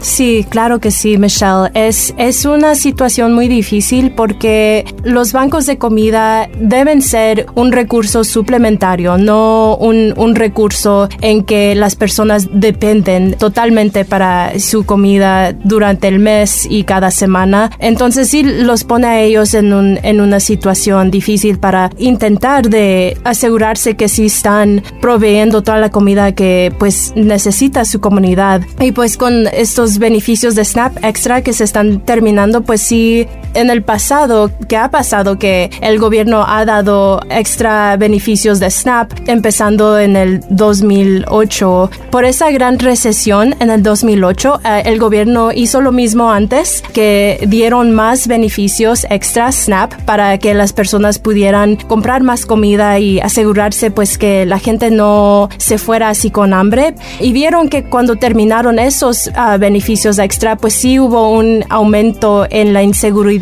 Sí, 0.00 0.46
claro 0.48 0.78
que 0.78 0.90
sí, 0.90 1.18
Michelle. 1.18 1.70
Es, 1.74 2.14
es 2.18 2.44
una 2.44 2.74
situación 2.74 3.34
muy 3.34 3.48
difícil 3.48 4.12
porque 4.12 4.84
los 5.04 5.32
bancos 5.32 5.66
de 5.66 5.78
comida 5.78 6.48
deben 6.60 7.02
ser 7.02 7.46
un 7.54 7.72
recurso 7.72 8.24
suplementario, 8.24 9.18
no 9.18 9.76
un, 9.76 10.14
un 10.16 10.34
recurso 10.34 11.08
en 11.20 11.44
que 11.44 11.74
las 11.74 11.96
personas 11.96 12.48
dependen 12.52 13.34
totalmente 13.34 14.04
para 14.04 14.58
su 14.58 14.84
comida 14.84 15.52
durante 15.52 16.08
el 16.08 16.18
mes 16.18 16.66
y 16.68 16.84
cada 16.84 17.10
semana. 17.10 17.70
Entonces 17.78 18.28
sí 18.28 18.42
los 18.42 18.84
pone 18.84 19.06
a 19.06 19.20
ellos 19.20 19.54
en, 19.54 19.72
un, 19.72 19.98
en 20.02 20.20
una 20.20 20.40
situación 20.40 21.10
difícil 21.10 21.58
para 21.58 21.90
intentar 21.98 22.68
de 22.68 23.16
asegurarse 23.24 23.96
que 23.96 24.08
sí 24.08 24.26
están 24.26 24.82
proveyendo 25.00 25.62
toda 25.62 25.78
la 25.78 25.90
comida 25.90 26.32
que 26.32 26.72
pues 26.78 27.12
necesita 27.16 27.84
su 27.84 28.00
comunidad. 28.00 28.62
Y 28.80 28.92
pues 28.92 29.16
con 29.16 29.46
estos 29.48 29.87
beneficios 29.96 30.54
de 30.54 30.66
SNAP 30.66 31.02
extra 31.02 31.42
que 31.42 31.54
se 31.54 31.64
están 31.64 32.00
terminando, 32.00 32.60
pues 32.60 32.82
sí, 32.82 33.26
en 33.54 33.70
el 33.70 33.82
pasado, 33.82 34.50
¿qué 34.68 34.76
ha 34.76 34.90
pasado? 34.90 35.38
Que 35.38 35.70
el 35.80 35.98
gobierno 35.98 36.44
ha 36.46 36.64
dado 36.64 37.20
extra 37.30 37.96
beneficios 37.96 38.60
de 38.60 38.70
SNAP 38.70 39.12
empezando 39.26 39.98
en 39.98 40.16
el 40.16 40.40
2008. 40.50 41.90
Por 42.10 42.24
esa 42.24 42.50
gran 42.50 42.78
recesión 42.78 43.54
en 43.60 43.70
el 43.70 43.82
2008, 43.82 44.60
eh, 44.64 44.82
el 44.86 44.98
gobierno 44.98 45.50
hizo 45.52 45.80
lo 45.80 45.92
mismo 45.92 46.30
antes, 46.30 46.82
que 46.92 47.44
dieron 47.48 47.92
más 47.92 48.28
beneficios 48.28 49.06
extra 49.10 49.50
SNAP 49.52 49.94
para 50.04 50.38
que 50.38 50.54
las 50.54 50.72
personas 50.72 51.18
pudieran 51.18 51.76
comprar 51.76 52.22
más 52.22 52.46
comida 52.46 52.98
y 52.98 53.20
asegurarse 53.20 53.90
pues 53.90 54.18
que 54.18 54.46
la 54.46 54.58
gente 54.58 54.90
no 54.90 55.48
se 55.58 55.78
fuera 55.78 56.10
así 56.10 56.30
con 56.30 56.52
hambre. 56.52 56.94
Y 57.20 57.32
vieron 57.32 57.68
que 57.68 57.84
cuando 57.84 58.16
terminaron 58.16 58.78
esos 58.78 59.28
uh, 59.28 59.58
beneficios 59.58 60.18
extra, 60.18 60.56
pues 60.56 60.74
sí 60.74 60.98
hubo 60.98 61.30
un 61.30 61.64
aumento 61.68 62.46
en 62.50 62.72
la 62.72 62.82
inseguridad 62.82 63.37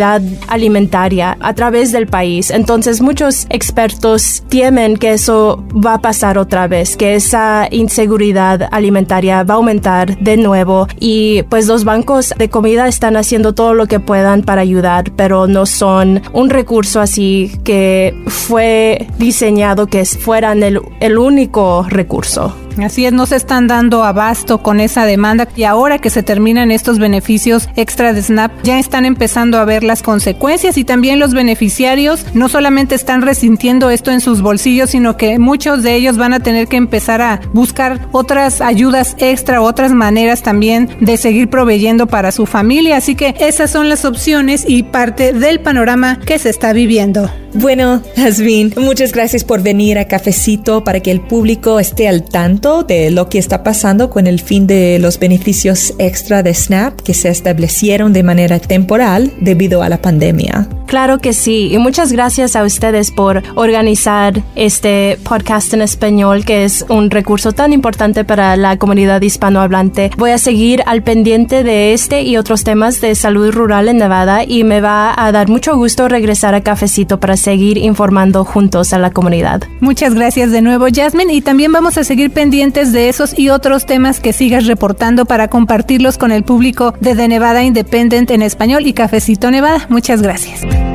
alimentaria 0.49 1.37
a 1.41 1.55
través 1.55 1.93
del 1.93 2.07
país. 2.07 2.51
Entonces 2.51 3.01
muchos 3.01 3.47
expertos 3.51 4.43
temen 4.49 4.97
que 4.97 5.13
eso 5.13 5.65
va 5.73 5.95
a 5.95 6.01
pasar 6.01 6.39
otra 6.39 6.69
vez, 6.69 6.97
que 6.97 7.15
esa 7.15 7.69
inseguridad 7.71 8.69
alimentaria 8.71 9.43
va 9.43 9.55
a 9.55 9.57
aumentar 9.57 10.19
de 10.19 10.37
nuevo 10.37 10.89
y 10.99 11.43
pues 11.45 11.67
los 11.67 11.85
bancos 11.85 12.33
de 12.37 12.51
comida 12.51 12.89
están 12.89 13.17
haciendo 13.17 13.55
todo 13.55 13.75
lo 13.75 13.87
que 13.87 14.01
puedan 14.01 14.43
para 14.43 14.63
ayudar, 14.63 15.13
pero 15.17 15.47
no 15.47 15.67
son 15.67 16.23
un 16.33 16.51
recurso 16.51 17.01
así 17.01 17.53
que 17.65 18.15
fue 18.27 19.07
diseñado 19.19 19.87
que 19.87 20.05
fueran 20.05 20.63
el, 20.63 20.81
el 21.01 21.19
único 21.19 21.87
recurso. 21.89 22.55
Así 22.83 23.07
es, 23.07 23.13
no 23.13 23.27
se 23.27 23.37
están 23.37 23.67
dando 23.67 24.05
abasto 24.05 24.59
con 24.59 24.81
esa 24.81 25.07
demanda 25.07 25.49
y 25.57 25.65
ahora 25.65 25.99
que 25.99 26.11
se 26.11 26.23
terminan 26.23 26.71
estos 26.71 26.99
beneficios 26.99 27.69
extra 27.77 28.13
de 28.13 28.23
SNAP, 28.23 28.53
ya 28.63 28.79
están 28.79 29.05
empezando 29.05 29.59
a 29.59 29.65
ver 29.65 29.83
las 29.83 30.03
consecuencias 30.03 30.77
y 30.77 30.85
también 30.85 31.19
los 31.19 31.35
beneficiarios 31.35 32.27
no 32.35 32.49
solamente 32.49 32.95
están 32.95 33.23
resintiendo 33.23 33.91
esto 33.91 34.11
en 34.11 34.21
sus 34.21 34.43
bolsillos, 34.43 34.91
sino 34.91 35.17
que 35.17 35.39
muchos 35.39 35.83
de 35.83 35.95
ellos 35.95 36.17
van 36.17 36.33
a 36.33 36.41
tener 36.41 36.69
que 36.69 36.77
empezar 36.77 37.23
a 37.23 37.41
buscar 37.53 38.09
otras 38.13 38.61
ayudas 38.61 39.17
extra, 39.19 39.63
otras 39.63 39.93
maneras 39.93 40.43
también 40.43 40.89
de 41.01 41.17
seguir 41.17 41.49
proveyendo 41.49 42.07
para 42.07 42.33
su 42.33 42.47
familia. 42.47 42.97
Así 42.97 43.15
que 43.15 43.35
esas 43.39 43.71
son 43.71 43.89
las 43.89 44.05
opciones 44.05 44.65
y 44.67 44.83
parte 44.83 45.33
del 45.33 45.61
panorama 45.61 46.19
que 46.21 46.39
se 46.39 46.51
está 46.51 46.73
viviendo. 46.73 47.31
Bueno, 47.59 48.03
Jasmine, 48.17 48.75
muchas 48.77 49.13
gracias 49.13 49.43
por 49.43 49.63
venir 49.63 49.99
a 49.99 50.07
Cafecito 50.07 50.85
para 50.85 51.01
que 51.01 51.11
el 51.11 51.23
público 51.23 51.81
esté 51.81 52.07
al 52.07 52.23
tanto 52.23 52.83
de 52.83 53.11
lo 53.11 53.31
que 53.31 53.39
está 53.39 53.63
pasando 53.63 54.11
con 54.11 54.27
el 54.27 54.41
fin 54.41 54.67
de 54.67 54.99
los 54.99 55.19
beneficios 55.19 55.95
extra 55.99 56.43
de 56.43 56.53
SNAP 56.53 57.01
que 57.01 57.15
se 57.15 57.31
establecieron 57.31 58.13
de 58.13 58.23
manera 58.23 58.59
temporal 58.59 59.33
debido 59.41 59.83
a 59.83 59.89
la 59.89 60.03
pandemia. 60.03 60.69
Claro 60.87 61.19
que 61.19 61.33
sí, 61.33 61.73
y 61.73 61.79
muchas 61.79 62.13
gracias 62.13 62.57
a 62.57 62.63
ustedes 62.63 63.11
por 63.11 63.43
organizar 63.55 64.43
este 64.55 65.19
podcast 65.25 65.75
en 65.75 65.83
español, 65.83 66.45
que 66.45 66.65
es 66.65 66.85
un 66.89 67.11
recurso 67.11 67.53
tan 67.53 67.73
importante 67.73 68.25
para 68.25 68.57
la 68.57 68.77
comunidad 68.79 69.21
hispanohablante. 69.21 70.11
Voy 70.17 70.31
a 70.31 70.39
seguir 70.39 70.83
al 70.87 71.03
pendiente 71.03 71.65
de 71.65 71.93
este 71.93 72.23
y 72.23 72.37
otros 72.37 72.65
temas 72.65 73.01
de 73.01 73.15
salud 73.15 73.53
rural 73.53 73.89
en 73.89 73.99
Nevada 73.99 74.45
y 74.45 74.65
me 74.65 74.81
va 74.81 75.15
a 75.17 75.33
dar 75.33 75.49
mucho 75.49 75.77
gusto 75.77 76.09
regresar 76.09 76.55
a 76.55 76.61
Cafecito 76.61 77.19
para 77.19 77.37
seguir 77.37 77.79
informando 77.79 78.45
juntos 78.45 78.93
a 78.93 78.99
la 78.99 79.11
comunidad. 79.11 79.63
Muchas 79.81 80.15
gracias 80.15 80.51
de 80.51 80.63
nuevo, 80.63 80.87
Jasmine, 80.93 81.33
y 81.33 81.41
también 81.41 81.73
vamos 81.73 81.99
a 81.99 82.05
seguir 82.05 82.31
pendientes 82.31 82.93
de 82.93 83.09
esos 83.09 83.39
y 83.39 83.49
otros 83.49 83.87
temas 83.87 84.21
que 84.21 84.33
sigas 84.33 84.67
reportando 84.67 85.25
para 85.25 85.49
compartirlos 85.49 86.19
con 86.19 86.33
el 86.33 86.45
público 86.45 86.95
de 87.01 87.15
The 87.15 87.29
Nevada 87.29 87.65
Independent 87.65 88.31
en 88.31 88.43
español 88.43 88.87
y 88.87 88.93
Cafecito 88.93 89.51
Nevada. 89.51 89.87
Muchas 89.89 90.23
gracias. 90.23 90.86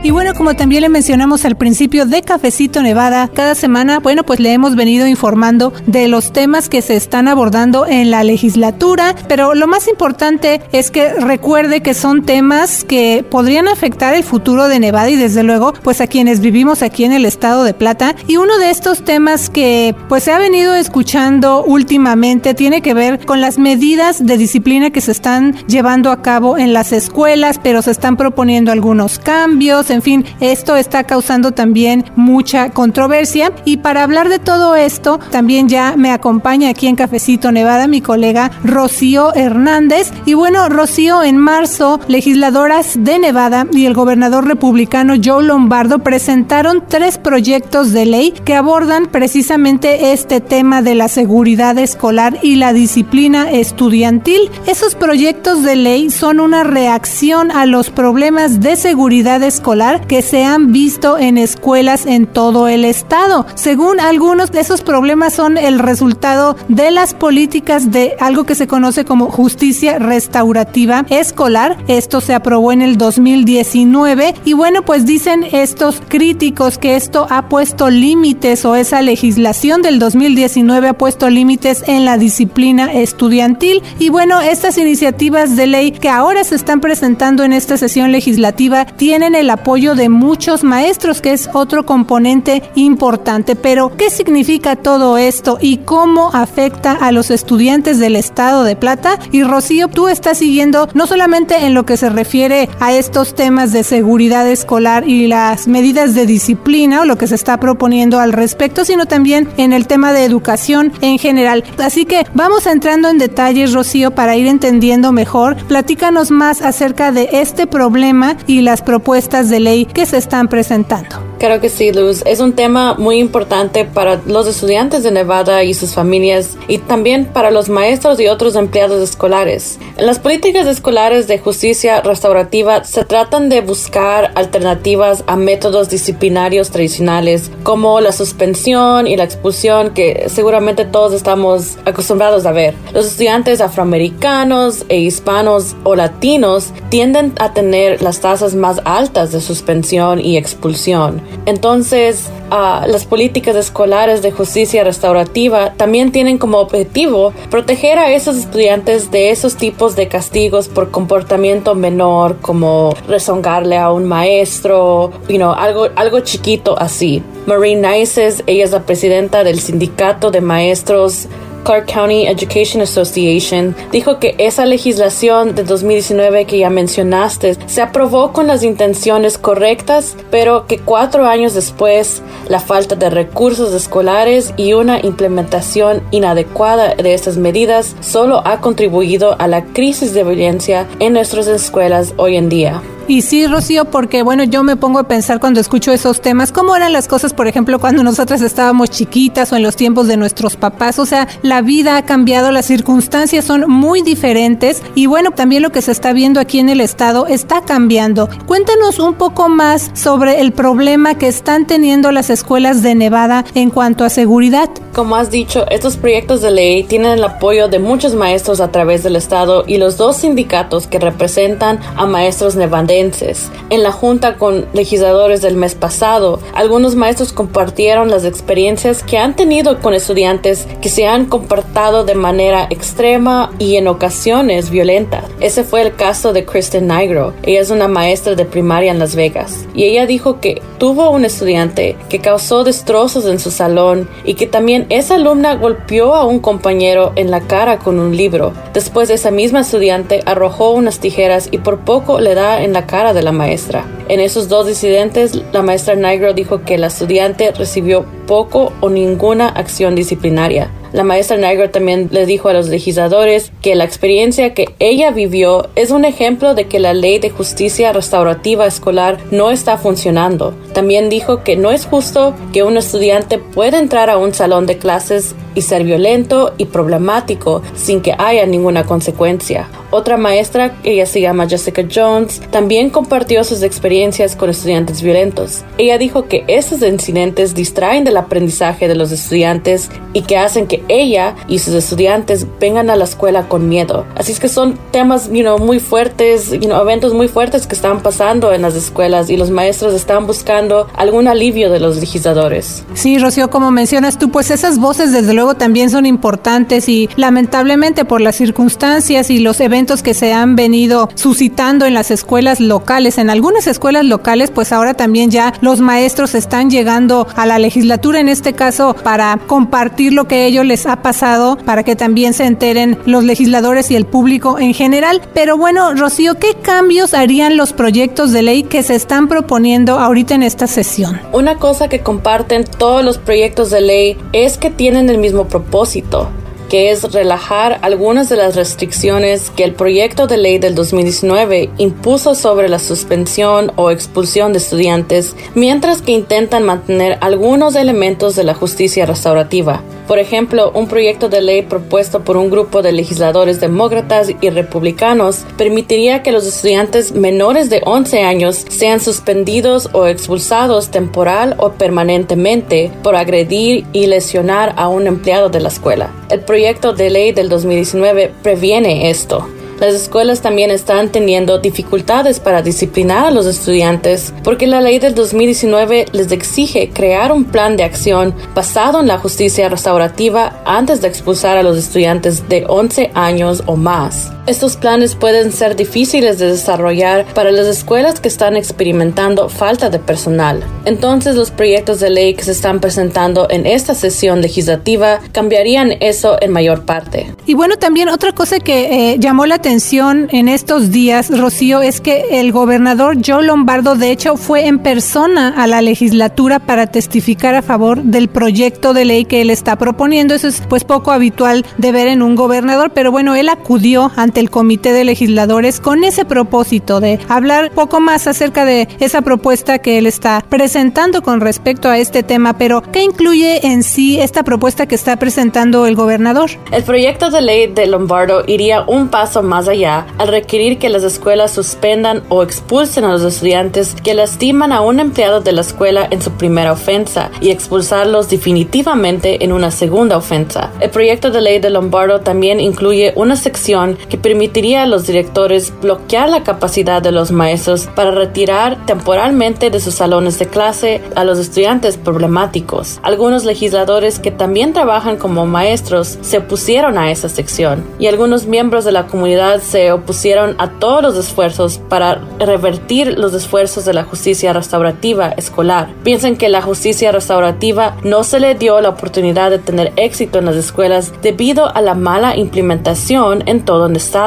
Y 0.00 0.12
bueno, 0.12 0.32
como 0.32 0.54
también 0.54 0.82
le 0.82 0.88
mencionamos 0.88 1.44
al 1.44 1.56
principio 1.56 2.06
de 2.06 2.22
Cafecito 2.22 2.82
Nevada, 2.82 3.28
cada 3.34 3.56
semana, 3.56 3.98
bueno, 3.98 4.22
pues 4.22 4.38
le 4.38 4.52
hemos 4.52 4.76
venido 4.76 5.08
informando 5.08 5.72
de 5.86 6.06
los 6.06 6.32
temas 6.32 6.68
que 6.68 6.82
se 6.82 6.94
están 6.94 7.26
abordando 7.26 7.84
en 7.84 8.12
la 8.12 8.22
legislatura, 8.22 9.16
pero 9.26 9.54
lo 9.54 9.66
más 9.66 9.88
importante 9.88 10.60
es 10.70 10.92
que 10.92 11.14
recuerde 11.14 11.80
que 11.80 11.94
son 11.94 12.24
temas 12.24 12.84
que 12.84 13.24
podrían 13.28 13.66
afectar 13.66 14.14
el 14.14 14.22
futuro 14.22 14.68
de 14.68 14.78
Nevada 14.78 15.10
y 15.10 15.16
desde 15.16 15.42
luego, 15.42 15.74
pues 15.82 16.00
a 16.00 16.06
quienes 16.06 16.38
vivimos 16.38 16.82
aquí 16.82 17.04
en 17.04 17.12
el 17.12 17.24
estado 17.24 17.64
de 17.64 17.74
Plata. 17.74 18.14
Y 18.28 18.36
uno 18.36 18.56
de 18.58 18.70
estos 18.70 19.04
temas 19.04 19.50
que 19.50 19.96
pues 20.08 20.22
se 20.22 20.30
ha 20.30 20.38
venido 20.38 20.76
escuchando 20.76 21.64
últimamente 21.64 22.54
tiene 22.54 22.82
que 22.82 22.94
ver 22.94 23.26
con 23.26 23.40
las 23.40 23.58
medidas 23.58 24.24
de 24.24 24.38
disciplina 24.38 24.90
que 24.90 25.00
se 25.00 25.10
están 25.10 25.56
llevando 25.66 26.12
a 26.12 26.22
cabo 26.22 26.56
en 26.56 26.72
las 26.72 26.92
escuelas, 26.92 27.58
pero 27.60 27.82
se 27.82 27.90
están 27.90 28.16
proponiendo 28.16 28.70
algunos 28.70 29.18
cambios 29.18 29.87
en 29.90 30.02
fin, 30.02 30.24
esto 30.40 30.76
está 30.76 31.04
causando 31.04 31.52
también 31.52 32.04
mucha 32.16 32.70
controversia. 32.70 33.52
Y 33.64 33.78
para 33.78 34.02
hablar 34.02 34.28
de 34.28 34.38
todo 34.38 34.76
esto, 34.76 35.18
también 35.30 35.68
ya 35.68 35.94
me 35.96 36.10
acompaña 36.10 36.70
aquí 36.70 36.86
en 36.86 36.96
Cafecito 36.96 37.52
Nevada 37.52 37.86
mi 37.86 38.00
colega 38.00 38.50
Rocío 38.64 39.34
Hernández. 39.34 40.12
Y 40.26 40.34
bueno, 40.34 40.68
Rocío, 40.68 41.22
en 41.22 41.38
marzo, 41.38 42.00
legisladoras 42.08 42.94
de 42.98 43.18
Nevada 43.18 43.66
y 43.72 43.86
el 43.86 43.94
gobernador 43.94 44.46
republicano 44.46 45.14
Joe 45.22 45.44
Lombardo 45.44 46.00
presentaron 46.00 46.84
tres 46.86 47.18
proyectos 47.18 47.92
de 47.92 48.06
ley 48.06 48.32
que 48.44 48.54
abordan 48.54 49.06
precisamente 49.06 50.12
este 50.12 50.40
tema 50.40 50.82
de 50.82 50.94
la 50.94 51.08
seguridad 51.08 51.78
escolar 51.78 52.38
y 52.42 52.56
la 52.56 52.72
disciplina 52.72 53.50
estudiantil. 53.50 54.50
Esos 54.66 54.94
proyectos 54.94 55.62
de 55.62 55.76
ley 55.76 56.10
son 56.10 56.40
una 56.40 56.64
reacción 56.64 57.50
a 57.50 57.66
los 57.66 57.90
problemas 57.90 58.60
de 58.60 58.76
seguridad 58.76 59.42
escolar 59.42 59.77
que 60.08 60.22
se 60.22 60.42
han 60.42 60.72
visto 60.72 61.18
en 61.18 61.38
escuelas 61.38 62.04
en 62.04 62.26
todo 62.26 62.66
el 62.66 62.84
estado. 62.84 63.46
Según 63.54 64.00
algunos 64.00 64.50
esos 64.52 64.82
problemas 64.82 65.34
son 65.34 65.56
el 65.56 65.78
resultado 65.78 66.56
de 66.66 66.90
las 66.90 67.14
políticas 67.14 67.92
de 67.92 68.16
algo 68.18 68.44
que 68.44 68.56
se 68.56 68.66
conoce 68.66 69.04
como 69.04 69.30
justicia 69.30 70.00
restaurativa 70.00 71.06
escolar. 71.10 71.76
Esto 71.86 72.20
se 72.20 72.34
aprobó 72.34 72.72
en 72.72 72.82
el 72.82 72.98
2019 72.98 74.34
y 74.44 74.52
bueno, 74.54 74.82
pues 74.82 75.06
dicen 75.06 75.44
estos 75.52 76.02
críticos 76.08 76.76
que 76.76 76.96
esto 76.96 77.28
ha 77.30 77.48
puesto 77.48 77.88
límites 77.88 78.64
o 78.64 78.74
esa 78.74 79.00
legislación 79.00 79.80
del 79.80 80.00
2019 80.00 80.88
ha 80.88 80.98
puesto 80.98 81.30
límites 81.30 81.84
en 81.86 82.04
la 82.04 82.18
disciplina 82.18 82.92
estudiantil 82.92 83.80
y 84.00 84.08
bueno, 84.08 84.40
estas 84.40 84.76
iniciativas 84.76 85.54
de 85.54 85.68
ley 85.68 85.92
que 85.92 86.08
ahora 86.08 86.42
se 86.42 86.56
están 86.56 86.80
presentando 86.80 87.44
en 87.44 87.52
esta 87.52 87.76
sesión 87.76 88.10
legislativa 88.10 88.84
tienen 88.84 89.36
el 89.36 89.48
apoyo 89.50 89.67
apoyo 89.68 89.94
de 89.94 90.08
muchos 90.08 90.64
maestros, 90.64 91.20
que 91.20 91.34
es 91.34 91.50
otro 91.52 91.84
componente 91.84 92.62
importante. 92.74 93.54
Pero, 93.54 93.94
¿qué 93.98 94.08
significa 94.08 94.76
todo 94.76 95.18
esto 95.18 95.58
y 95.60 95.76
cómo 95.76 96.30
afecta 96.32 96.92
a 96.92 97.12
los 97.12 97.30
estudiantes 97.30 97.98
del 97.98 98.16
estado 98.16 98.64
de 98.64 98.76
Plata? 98.76 99.18
Y 99.30 99.42
Rocío, 99.42 99.88
tú 99.88 100.08
estás 100.08 100.38
siguiendo 100.38 100.88
no 100.94 101.06
solamente 101.06 101.66
en 101.66 101.74
lo 101.74 101.84
que 101.84 101.98
se 101.98 102.08
refiere 102.08 102.70
a 102.80 102.94
estos 102.94 103.34
temas 103.34 103.70
de 103.70 103.84
seguridad 103.84 104.48
escolar 104.48 105.06
y 105.06 105.26
las 105.26 105.68
medidas 105.68 106.14
de 106.14 106.24
disciplina 106.24 107.02
o 107.02 107.04
lo 107.04 107.18
que 107.18 107.26
se 107.26 107.34
está 107.34 107.60
proponiendo 107.60 108.20
al 108.20 108.32
respecto, 108.32 108.86
sino 108.86 109.04
también 109.04 109.50
en 109.58 109.74
el 109.74 109.86
tema 109.86 110.14
de 110.14 110.24
educación 110.24 110.94
en 111.02 111.18
general. 111.18 111.62
Así 111.76 112.06
que 112.06 112.24
vamos 112.32 112.66
entrando 112.66 113.10
en 113.10 113.18
detalles, 113.18 113.74
Rocío, 113.74 114.12
para 114.12 114.34
ir 114.34 114.46
entendiendo 114.46 115.12
mejor. 115.12 115.56
Platícanos 115.66 116.30
más 116.30 116.62
acerca 116.62 117.12
de 117.12 117.28
este 117.32 117.66
problema 117.66 118.34
y 118.46 118.62
las 118.62 118.80
propuestas 118.80 119.50
de 119.50 119.57
ley 119.60 119.84
que 119.84 120.06
se 120.06 120.16
están 120.16 120.48
presentando. 120.48 121.28
Claro 121.38 121.60
que 121.60 121.68
sí, 121.68 121.92
Luz. 121.92 122.22
Es 122.26 122.40
un 122.40 122.54
tema 122.54 122.94
muy 122.94 123.18
importante 123.18 123.84
para 123.84 124.20
los 124.26 124.48
estudiantes 124.48 125.04
de 125.04 125.12
Nevada 125.12 125.62
y 125.62 125.72
sus 125.72 125.94
familias 125.94 126.56
y 126.66 126.78
también 126.78 127.26
para 127.26 127.52
los 127.52 127.68
maestros 127.68 128.18
y 128.18 128.26
otros 128.26 128.56
empleados 128.56 129.00
escolares. 129.00 129.78
Las 129.96 130.18
políticas 130.18 130.66
escolares 130.66 131.28
de 131.28 131.38
justicia 131.38 132.00
restaurativa 132.00 132.82
se 132.82 133.04
tratan 133.04 133.48
de 133.48 133.60
buscar 133.60 134.32
alternativas 134.34 135.22
a 135.28 135.36
métodos 135.36 135.88
disciplinarios 135.88 136.70
tradicionales 136.70 137.52
como 137.62 138.00
la 138.00 138.10
suspensión 138.10 139.06
y 139.06 139.16
la 139.16 139.24
expulsión 139.24 139.94
que 139.94 140.26
seguramente 140.28 140.84
todos 140.84 141.12
estamos 141.12 141.78
acostumbrados 141.84 142.46
a 142.46 142.52
ver. 142.52 142.74
Los 142.92 143.06
estudiantes 143.06 143.60
afroamericanos 143.60 144.84
e 144.88 144.98
hispanos 144.98 145.76
o 145.84 145.94
latinos 145.94 146.72
tienden 146.88 147.32
a 147.38 147.52
tener 147.52 148.02
las 148.02 148.20
tasas 148.20 148.56
más 148.56 148.80
altas 148.84 149.30
de 149.30 149.40
suspensión 149.48 150.20
y 150.20 150.36
expulsión. 150.36 151.20
Entonces, 151.46 152.30
ah, 152.50 152.84
las 152.86 153.04
políticas 153.06 153.56
escolares 153.56 154.22
de 154.22 154.30
justicia 154.30 154.84
restaurativa 154.84 155.72
también 155.72 156.12
tienen 156.12 156.38
como 156.38 156.58
objetivo 156.58 157.32
proteger 157.50 157.98
a 157.98 158.12
esos 158.12 158.36
estudiantes 158.36 159.10
de 159.10 159.30
esos 159.30 159.56
tipos 159.56 159.96
de 159.96 160.06
castigos 160.06 160.68
por 160.68 160.90
comportamiento 160.90 161.74
menor, 161.74 162.36
como 162.40 162.94
rezongarle 163.08 163.78
a 163.78 163.90
un 163.90 164.04
maestro, 164.04 165.10
you 165.28 165.42
algo, 165.50 165.88
algo 165.96 166.20
chiquito 166.20 166.78
así. 166.78 167.22
Marie 167.46 167.76
Nices, 167.76 168.44
ella 168.46 168.64
es 168.64 168.72
la 168.72 168.82
presidenta 168.82 169.42
del 169.42 169.58
sindicato 169.58 170.30
de 170.30 170.42
maestros 170.42 171.26
Clark 171.68 171.84
County 171.84 172.26
Education 172.26 172.80
Association 172.80 173.76
dijo 173.92 174.18
que 174.18 174.34
esa 174.38 174.64
legislación 174.64 175.54
de 175.54 175.64
2019 175.64 176.46
que 176.46 176.56
ya 176.56 176.70
mencionaste 176.70 177.58
se 177.66 177.82
aprobó 177.82 178.32
con 178.32 178.46
las 178.46 178.62
intenciones 178.62 179.36
correctas, 179.36 180.16
pero 180.30 180.66
que 180.66 180.78
cuatro 180.78 181.26
años 181.26 181.52
después 181.52 182.22
la 182.48 182.60
falta 182.60 182.94
de 182.94 183.10
recursos 183.10 183.74
escolares 183.74 184.54
y 184.56 184.72
una 184.72 185.00
implementación 185.00 186.02
inadecuada 186.10 186.94
de 186.94 187.12
estas 187.12 187.36
medidas 187.36 187.94
solo 188.00 188.40
ha 188.46 188.62
contribuido 188.62 189.36
a 189.38 189.46
la 189.46 189.66
crisis 189.66 190.14
de 190.14 190.24
violencia 190.24 190.88
en 191.00 191.12
nuestras 191.12 191.48
escuelas 191.48 192.14
hoy 192.16 192.36
en 192.36 192.48
día. 192.48 192.80
Y 193.08 193.22
sí, 193.22 193.46
Rocío, 193.46 193.86
porque 193.86 194.22
bueno, 194.22 194.44
yo 194.44 194.62
me 194.62 194.76
pongo 194.76 194.98
a 194.98 195.08
pensar 195.08 195.40
cuando 195.40 195.60
escucho 195.60 195.92
esos 195.92 196.20
temas, 196.20 196.52
cómo 196.52 196.76
eran 196.76 196.92
las 196.92 197.08
cosas, 197.08 197.32
por 197.32 197.48
ejemplo, 197.48 197.78
cuando 197.78 198.02
nosotras 198.02 198.42
estábamos 198.42 198.90
chiquitas 198.90 199.50
o 199.50 199.56
en 199.56 199.62
los 199.62 199.76
tiempos 199.76 200.08
de 200.08 200.18
nuestros 200.18 200.56
papás. 200.56 200.98
O 200.98 201.06
sea, 201.06 201.26
la 201.40 201.62
vida 201.62 201.96
ha 201.96 202.04
cambiado, 202.04 202.52
las 202.52 202.66
circunstancias 202.66 203.46
son 203.46 203.64
muy 203.66 204.02
diferentes 204.02 204.82
y 204.94 205.06
bueno, 205.06 205.30
también 205.30 205.62
lo 205.62 205.72
que 205.72 205.80
se 205.80 205.90
está 205.90 206.12
viendo 206.12 206.38
aquí 206.38 206.58
en 206.58 206.68
el 206.68 206.82
estado 206.82 207.26
está 207.26 207.62
cambiando. 207.62 208.28
Cuéntanos 208.44 208.98
un 208.98 209.14
poco 209.14 209.48
más 209.48 209.90
sobre 209.94 210.42
el 210.42 210.52
problema 210.52 211.14
que 211.14 211.28
están 211.28 211.66
teniendo 211.66 212.12
las 212.12 212.28
escuelas 212.28 212.82
de 212.82 212.94
Nevada 212.94 213.46
en 213.54 213.70
cuanto 213.70 214.04
a 214.04 214.10
seguridad. 214.10 214.68
Como 214.92 215.16
has 215.16 215.30
dicho, 215.30 215.64
estos 215.70 215.96
proyectos 215.96 216.42
de 216.42 216.50
ley 216.50 216.82
tienen 216.84 217.12
el 217.12 217.24
apoyo 217.24 217.68
de 217.68 217.78
muchos 217.78 218.14
maestros 218.14 218.60
a 218.60 218.70
través 218.70 219.02
del 219.02 219.16
estado 219.16 219.64
y 219.66 219.78
los 219.78 219.96
dos 219.96 220.18
sindicatos 220.18 220.86
que 220.86 220.98
representan 220.98 221.80
a 221.96 222.04
maestros 222.04 222.56
nevanderos 222.56 222.97
En 222.98 223.82
la 223.84 223.92
junta 223.92 224.36
con 224.36 224.66
legisladores 224.72 225.40
del 225.40 225.56
mes 225.56 225.76
pasado, 225.76 226.40
algunos 226.52 226.96
maestros 226.96 227.32
compartieron 227.32 228.10
las 228.10 228.24
experiencias 228.24 229.04
que 229.04 229.18
han 229.18 229.36
tenido 229.36 229.78
con 229.78 229.94
estudiantes 229.94 230.66
que 230.80 230.88
se 230.88 231.06
han 231.06 231.26
comportado 231.26 232.04
de 232.04 232.16
manera 232.16 232.66
extrema 232.70 233.52
y 233.60 233.76
en 233.76 233.86
ocasiones 233.86 234.70
violenta. 234.70 235.22
Ese 235.38 235.62
fue 235.62 235.82
el 235.82 235.94
caso 235.94 236.32
de 236.32 236.44
Kristen 236.44 236.88
Nigro. 236.88 237.34
Ella 237.44 237.60
es 237.60 237.70
una 237.70 237.86
maestra 237.86 238.34
de 238.34 238.44
primaria 238.44 238.90
en 238.90 238.98
Las 238.98 239.14
Vegas 239.14 239.66
y 239.74 239.84
ella 239.84 240.06
dijo 240.06 240.40
que 240.40 240.60
tuvo 240.78 241.10
un 241.10 241.24
estudiante 241.24 241.96
que 242.08 242.18
causó 242.18 242.64
destrozos 242.64 243.26
en 243.26 243.38
su 243.38 243.52
salón 243.52 244.08
y 244.24 244.34
que 244.34 244.48
también 244.48 244.86
esa 244.88 245.14
alumna 245.14 245.54
golpeó 245.54 246.14
a 246.14 246.24
un 246.24 246.40
compañero 246.40 247.12
en 247.14 247.30
la 247.30 247.42
cara 247.42 247.78
con 247.78 248.00
un 248.00 248.16
libro. 248.16 248.52
Después 248.74 249.10
esa 249.10 249.30
misma 249.30 249.60
estudiante 249.60 250.22
arrojó 250.26 250.72
unas 250.72 250.98
tijeras 250.98 251.48
y 251.52 251.58
por 251.58 251.80
poco 251.80 252.18
le 252.18 252.34
da 252.34 252.62
en 252.62 252.72
la 252.72 252.87
cara 252.88 253.14
de 253.14 253.22
la 253.22 253.30
maestra. 253.30 253.84
En 254.08 254.18
esos 254.18 254.48
dos 254.48 254.68
incidentes, 254.68 255.40
la 255.52 255.62
maestra 255.62 255.94
Nigro 255.94 256.32
dijo 256.32 256.62
que 256.64 256.78
la 256.78 256.88
estudiante 256.88 257.52
recibió 257.52 258.04
poco 258.26 258.72
o 258.80 258.88
ninguna 258.88 259.48
acción 259.48 259.94
disciplinaria. 259.94 260.72
La 260.92 261.04
maestra 261.04 261.36
Nigro 261.36 261.68
también 261.70 262.08
le 262.10 262.24
dijo 262.24 262.48
a 262.48 262.54
los 262.54 262.68
legisladores 262.68 263.52
que 263.60 263.74
la 263.74 263.84
experiencia 263.84 264.54
que 264.54 264.74
ella 264.78 265.10
vivió 265.10 265.68
es 265.74 265.90
un 265.90 266.06
ejemplo 266.06 266.54
de 266.54 266.66
que 266.66 266.78
la 266.78 266.94
ley 266.94 267.18
de 267.18 267.28
justicia 267.28 267.92
restaurativa 267.92 268.66
escolar 268.66 269.18
no 269.30 269.50
está 269.50 269.76
funcionando. 269.76 270.54
También 270.78 271.08
dijo 271.08 271.42
que 271.42 271.56
no 271.56 271.72
es 271.72 271.86
justo 271.86 272.36
que 272.52 272.62
un 272.62 272.76
estudiante 272.76 273.38
pueda 273.38 273.80
entrar 273.80 274.10
a 274.10 274.16
un 274.16 274.32
salón 274.32 274.64
de 274.66 274.78
clases 274.78 275.34
y 275.56 275.62
ser 275.62 275.82
violento 275.82 276.54
y 276.56 276.66
problemático 276.66 277.62
sin 277.74 278.00
que 278.00 278.14
haya 278.16 278.46
ninguna 278.46 278.86
consecuencia. 278.86 279.68
Otra 279.90 280.16
maestra, 280.16 280.76
ella 280.84 281.06
se 281.06 281.20
llama 281.20 281.48
Jessica 281.48 281.82
Jones, 281.92 282.40
también 282.50 282.90
compartió 282.90 283.42
sus 283.42 283.62
experiencias 283.62 284.36
con 284.36 284.50
estudiantes 284.50 285.02
violentos. 285.02 285.64
Ella 285.78 285.98
dijo 285.98 286.28
que 286.28 286.44
esos 286.46 286.82
incidentes 286.82 287.54
distraen 287.54 288.04
del 288.04 288.18
aprendizaje 288.18 288.86
de 288.86 288.94
los 288.94 289.10
estudiantes 289.10 289.90
y 290.12 290.22
que 290.22 290.36
hacen 290.36 290.68
que 290.68 290.84
ella 290.88 291.34
y 291.48 291.58
sus 291.58 291.74
estudiantes 291.74 292.46
vengan 292.60 292.90
a 292.90 292.96
la 292.96 293.04
escuela 293.04 293.48
con 293.48 293.68
miedo. 293.68 294.06
Así 294.14 294.30
es 294.30 294.38
que 294.38 294.48
son 294.48 294.78
temas 294.92 295.28
you 295.32 295.40
know, 295.40 295.58
muy 295.58 295.80
fuertes, 295.80 296.52
you 296.52 296.68
know, 296.68 296.80
eventos 296.80 297.14
muy 297.14 297.26
fuertes 297.26 297.66
que 297.66 297.74
están 297.74 298.00
pasando 298.00 298.52
en 298.52 298.62
las 298.62 298.76
escuelas 298.76 299.30
y 299.30 299.36
los 299.36 299.50
maestros 299.50 299.94
están 299.94 300.26
buscando 300.26 300.67
algún 300.94 301.28
alivio 301.28 301.70
de 301.70 301.80
los 301.80 301.96
legisladores. 301.96 302.84
Sí, 302.94 303.18
Rocío, 303.18 303.50
como 303.50 303.70
mencionas 303.70 304.18
tú, 304.18 304.30
pues 304.30 304.50
esas 304.50 304.78
voces 304.78 305.12
desde 305.12 305.34
luego 305.34 305.54
también 305.54 305.90
son 305.90 306.06
importantes 306.06 306.88
y 306.88 307.08
lamentablemente 307.16 308.04
por 308.04 308.20
las 308.20 308.36
circunstancias 308.36 309.30
y 309.30 309.38
los 309.38 309.60
eventos 309.60 310.02
que 310.02 310.14
se 310.14 310.32
han 310.32 310.56
venido 310.56 311.08
suscitando 311.14 311.86
en 311.86 311.94
las 311.94 312.10
escuelas 312.10 312.60
locales, 312.60 313.18
en 313.18 313.30
algunas 313.30 313.66
escuelas 313.66 314.04
locales, 314.04 314.50
pues 314.50 314.72
ahora 314.72 314.94
también 314.94 315.30
ya 315.30 315.52
los 315.60 315.80
maestros 315.80 316.34
están 316.34 316.70
llegando 316.70 317.26
a 317.36 317.46
la 317.46 317.58
legislatura 317.58 318.20
en 318.20 318.28
este 318.28 318.52
caso 318.52 318.94
para 319.02 319.38
compartir 319.46 320.12
lo 320.12 320.26
que 320.28 320.36
a 320.36 320.44
ellos 320.44 320.64
les 320.64 320.86
ha 320.86 321.02
pasado, 321.02 321.56
para 321.64 321.82
que 321.82 321.96
también 321.96 322.34
se 322.34 322.44
enteren 322.44 322.98
los 323.06 323.24
legisladores 323.24 323.90
y 323.90 323.96
el 323.96 324.06
público 324.06 324.58
en 324.58 324.74
general. 324.74 325.22
Pero 325.34 325.56
bueno, 325.56 325.94
Rocío, 325.94 326.34
¿qué 326.34 326.54
cambios 326.54 327.14
harían 327.14 327.56
los 327.56 327.72
proyectos 327.72 328.32
de 328.32 328.42
ley 328.42 328.62
que 328.62 328.82
se 328.82 328.94
están 328.94 329.28
proponiendo 329.28 329.98
ahorita 329.98 330.34
en 330.34 330.42
esta 330.48 330.66
sesión? 330.66 331.20
Una 331.32 331.58
cosa 331.58 331.88
que 331.88 332.00
comparten 332.00 332.64
todos 332.64 333.04
los 333.04 333.18
proyectos 333.18 333.70
de 333.70 333.80
ley 333.80 334.18
es 334.32 334.58
que 334.58 334.70
tienen 334.70 335.08
el 335.08 335.18
mismo 335.18 335.46
propósito, 335.46 336.28
que 336.68 336.90
es 336.90 337.12
relajar 337.12 337.78
algunas 337.82 338.28
de 338.28 338.36
las 338.36 338.56
restricciones 338.56 339.50
que 339.50 339.64
el 339.64 339.74
proyecto 339.74 340.26
de 340.26 340.36
ley 340.36 340.58
del 340.58 340.74
2019 340.74 341.70
impuso 341.78 342.34
sobre 342.34 342.68
la 342.68 342.78
suspensión 342.78 343.72
o 343.76 343.90
expulsión 343.90 344.52
de 344.52 344.58
estudiantes, 344.58 345.34
mientras 345.54 346.02
que 346.02 346.12
intentan 346.12 346.64
mantener 346.64 347.18
algunos 347.20 347.74
elementos 347.74 348.36
de 348.36 348.44
la 348.44 348.54
justicia 348.54 349.06
restaurativa. 349.06 349.82
Por 350.08 350.18
ejemplo, 350.18 350.72
un 350.74 350.88
proyecto 350.88 351.28
de 351.28 351.42
ley 351.42 351.60
propuesto 351.60 352.24
por 352.24 352.38
un 352.38 352.48
grupo 352.48 352.80
de 352.80 352.92
legisladores 352.92 353.60
demócratas 353.60 354.30
y 354.40 354.48
republicanos 354.48 355.44
permitiría 355.58 356.22
que 356.22 356.32
los 356.32 356.46
estudiantes 356.46 357.12
menores 357.12 357.68
de 357.68 357.82
11 357.84 358.22
años 358.22 358.64
sean 358.70 359.00
suspendidos 359.00 359.90
o 359.92 360.06
expulsados 360.06 360.90
temporal 360.90 361.56
o 361.58 361.72
permanentemente 361.72 362.90
por 363.02 363.16
agredir 363.16 363.84
y 363.92 364.06
lesionar 364.06 364.72
a 364.78 364.88
un 364.88 365.06
empleado 365.06 365.50
de 365.50 365.60
la 365.60 365.68
escuela. 365.68 366.10
El 366.30 366.40
proyecto 366.40 366.94
de 366.94 367.10
ley 367.10 367.32
del 367.32 367.50
2019 367.50 368.32
previene 368.42 369.10
esto. 369.10 369.46
Las 369.80 369.94
escuelas 369.94 370.40
también 370.40 370.72
están 370.72 371.10
teniendo 371.10 371.58
dificultades 371.58 372.40
para 372.40 372.62
disciplinar 372.62 373.26
a 373.26 373.30
los 373.30 373.46
estudiantes 373.46 374.34
porque 374.42 374.66
la 374.66 374.80
ley 374.80 374.98
del 374.98 375.14
2019 375.14 376.06
les 376.10 376.32
exige 376.32 376.90
crear 376.90 377.30
un 377.30 377.44
plan 377.44 377.76
de 377.76 377.84
acción 377.84 378.34
basado 378.56 379.00
en 379.00 379.06
la 379.06 379.18
justicia 379.18 379.68
restaurativa 379.68 380.60
antes 380.64 381.00
de 381.00 381.06
expulsar 381.06 381.56
a 381.56 381.62
los 381.62 381.78
estudiantes 381.78 382.48
de 382.48 382.64
11 382.66 383.12
años 383.14 383.62
o 383.66 383.76
más. 383.76 384.32
Estos 384.48 384.76
planes 384.76 385.14
pueden 385.14 385.52
ser 385.52 385.76
difíciles 385.76 386.38
de 386.38 386.46
desarrollar 386.46 387.26
para 387.34 387.52
las 387.52 387.66
escuelas 387.66 388.18
que 388.18 388.28
están 388.28 388.56
experimentando 388.56 389.50
falta 389.50 389.90
de 389.90 389.98
personal. 389.98 390.64
Entonces 390.86 391.36
los 391.36 391.50
proyectos 391.50 392.00
de 392.00 392.08
ley 392.08 392.34
que 392.34 392.44
se 392.44 392.52
están 392.52 392.80
presentando 392.80 393.46
en 393.50 393.66
esta 393.66 393.94
sesión 393.94 394.40
legislativa 394.40 395.20
cambiarían 395.32 395.92
eso 396.00 396.38
en 396.40 396.52
mayor 396.52 396.86
parte. 396.86 397.30
Y 397.44 397.52
bueno, 397.52 397.76
también 397.76 398.08
otra 398.08 398.32
cosa 398.32 398.58
que 398.58 399.12
eh, 399.12 399.16
llamó 399.18 399.44
la 399.44 399.56
atención 399.56 399.67
en 399.68 400.48
estos 400.48 400.90
días, 400.92 401.28
Rocío, 401.28 401.82
es 401.82 402.00
que 402.00 402.40
el 402.40 402.52
gobernador 402.52 403.18
Joe 403.22 403.44
Lombardo 403.44 403.96
de 403.96 404.10
hecho 404.10 404.38
fue 404.38 404.66
en 404.66 404.78
persona 404.78 405.52
a 405.62 405.66
la 405.66 405.82
legislatura 405.82 406.58
para 406.58 406.86
testificar 406.86 407.54
a 407.54 407.60
favor 407.60 408.02
del 408.02 408.28
proyecto 408.28 408.94
de 408.94 409.04
ley 409.04 409.26
que 409.26 409.42
él 409.42 409.50
está 409.50 409.76
proponiendo. 409.76 410.34
Eso 410.34 410.48
es 410.48 410.62
pues 410.70 410.84
poco 410.84 411.12
habitual 411.12 411.66
de 411.76 411.92
ver 411.92 412.06
en 412.06 412.22
un 412.22 412.34
gobernador, 412.34 412.92
pero 412.94 413.12
bueno, 413.12 413.34
él 413.34 413.50
acudió 413.50 414.10
ante 414.16 414.40
el 414.40 414.48
comité 414.48 414.94
de 414.94 415.04
legisladores 415.04 415.80
con 415.80 416.02
ese 416.02 416.24
propósito 416.24 417.00
de 417.00 417.18
hablar 417.28 417.70
poco 417.72 418.00
más 418.00 418.26
acerca 418.26 418.64
de 418.64 418.88
esa 419.00 419.20
propuesta 419.20 419.80
que 419.80 419.98
él 419.98 420.06
está 420.06 420.42
presentando 420.48 421.20
con 421.20 421.42
respecto 421.42 421.90
a 421.90 421.98
este 421.98 422.22
tema. 422.22 422.56
Pero, 422.56 422.80
¿qué 422.80 423.02
incluye 423.02 423.66
en 423.66 423.82
sí 423.82 424.18
esta 424.18 424.44
propuesta 424.44 424.86
que 424.86 424.94
está 424.94 425.18
presentando 425.18 425.84
el 425.84 425.94
gobernador? 425.94 426.52
El 426.72 426.84
proyecto 426.84 427.30
de 427.30 427.42
ley 427.42 427.66
de 427.66 427.86
Lombardo 427.86 428.44
iría 428.46 428.84
un 428.86 429.08
paso 429.08 429.42
más 429.42 429.57
allá 429.66 430.06
al 430.18 430.28
requerir 430.28 430.78
que 430.78 430.90
las 430.90 431.02
escuelas 431.02 431.50
suspendan 431.50 432.22
o 432.28 432.42
expulsen 432.42 433.04
a 433.04 433.12
los 433.12 433.22
estudiantes 433.22 433.96
que 434.04 434.14
lastiman 434.14 434.72
a 434.72 434.82
un 434.82 435.00
empleado 435.00 435.40
de 435.40 435.52
la 435.52 435.62
escuela 435.62 436.06
en 436.10 436.22
su 436.22 436.30
primera 436.32 436.72
ofensa 436.72 437.30
y 437.40 437.50
expulsarlos 437.50 438.28
definitivamente 438.28 439.42
en 439.42 439.52
una 439.52 439.70
segunda 439.70 440.16
ofensa. 440.16 440.70
El 440.80 440.90
proyecto 440.90 441.30
de 441.30 441.40
ley 441.40 441.58
de 441.58 441.70
Lombardo 441.70 442.20
también 442.20 442.60
incluye 442.60 443.12
una 443.16 443.36
sección 443.36 443.98
que 444.08 444.18
permitiría 444.18 444.82
a 444.82 444.86
los 444.86 445.06
directores 445.06 445.72
bloquear 445.80 446.28
la 446.28 446.42
capacidad 446.42 447.00
de 447.00 447.12
los 447.12 447.32
maestros 447.32 447.88
para 447.94 448.10
retirar 448.10 448.84
temporalmente 448.86 449.70
de 449.70 449.80
sus 449.80 449.94
salones 449.94 450.38
de 450.38 450.46
clase 450.46 451.00
a 451.14 451.24
los 451.24 451.38
estudiantes 451.38 451.96
problemáticos. 451.96 453.00
Algunos 453.02 453.44
legisladores 453.44 454.18
que 454.18 454.30
también 454.30 454.72
trabajan 454.72 455.16
como 455.16 455.46
maestros 455.46 456.18
se 456.20 456.38
opusieron 456.38 456.98
a 456.98 457.10
esa 457.10 457.28
sección 457.28 457.84
y 457.98 458.06
algunos 458.06 458.46
miembros 458.46 458.84
de 458.84 458.92
la 458.92 459.06
comunidad 459.06 459.47
se 459.60 459.92
opusieron 459.92 460.54
a 460.58 460.70
todos 460.78 461.02
los 461.02 461.16
esfuerzos 461.16 461.78
para 461.88 462.20
revertir 462.38 463.18
los 463.18 463.34
esfuerzos 463.34 463.84
de 463.84 463.94
la 463.94 464.04
justicia 464.04 464.52
restaurativa 464.52 465.28
escolar. 465.30 465.88
Piensan 466.04 466.36
que 466.36 466.48
la 466.48 466.62
justicia 466.62 467.12
restaurativa 467.12 467.96
no 468.04 468.24
se 468.24 468.40
le 468.40 468.54
dio 468.54 468.80
la 468.80 468.90
oportunidad 468.90 469.50
de 469.50 469.58
tener 469.58 469.92
éxito 469.96 470.38
en 470.38 470.44
las 470.44 470.56
escuelas 470.56 471.12
debido 471.22 471.74
a 471.74 471.80
la 471.80 471.94
mala 471.94 472.36
implementación 472.36 473.42
en 473.46 473.64
todo 473.64 473.86
el 473.86 473.96
estado 473.96 474.18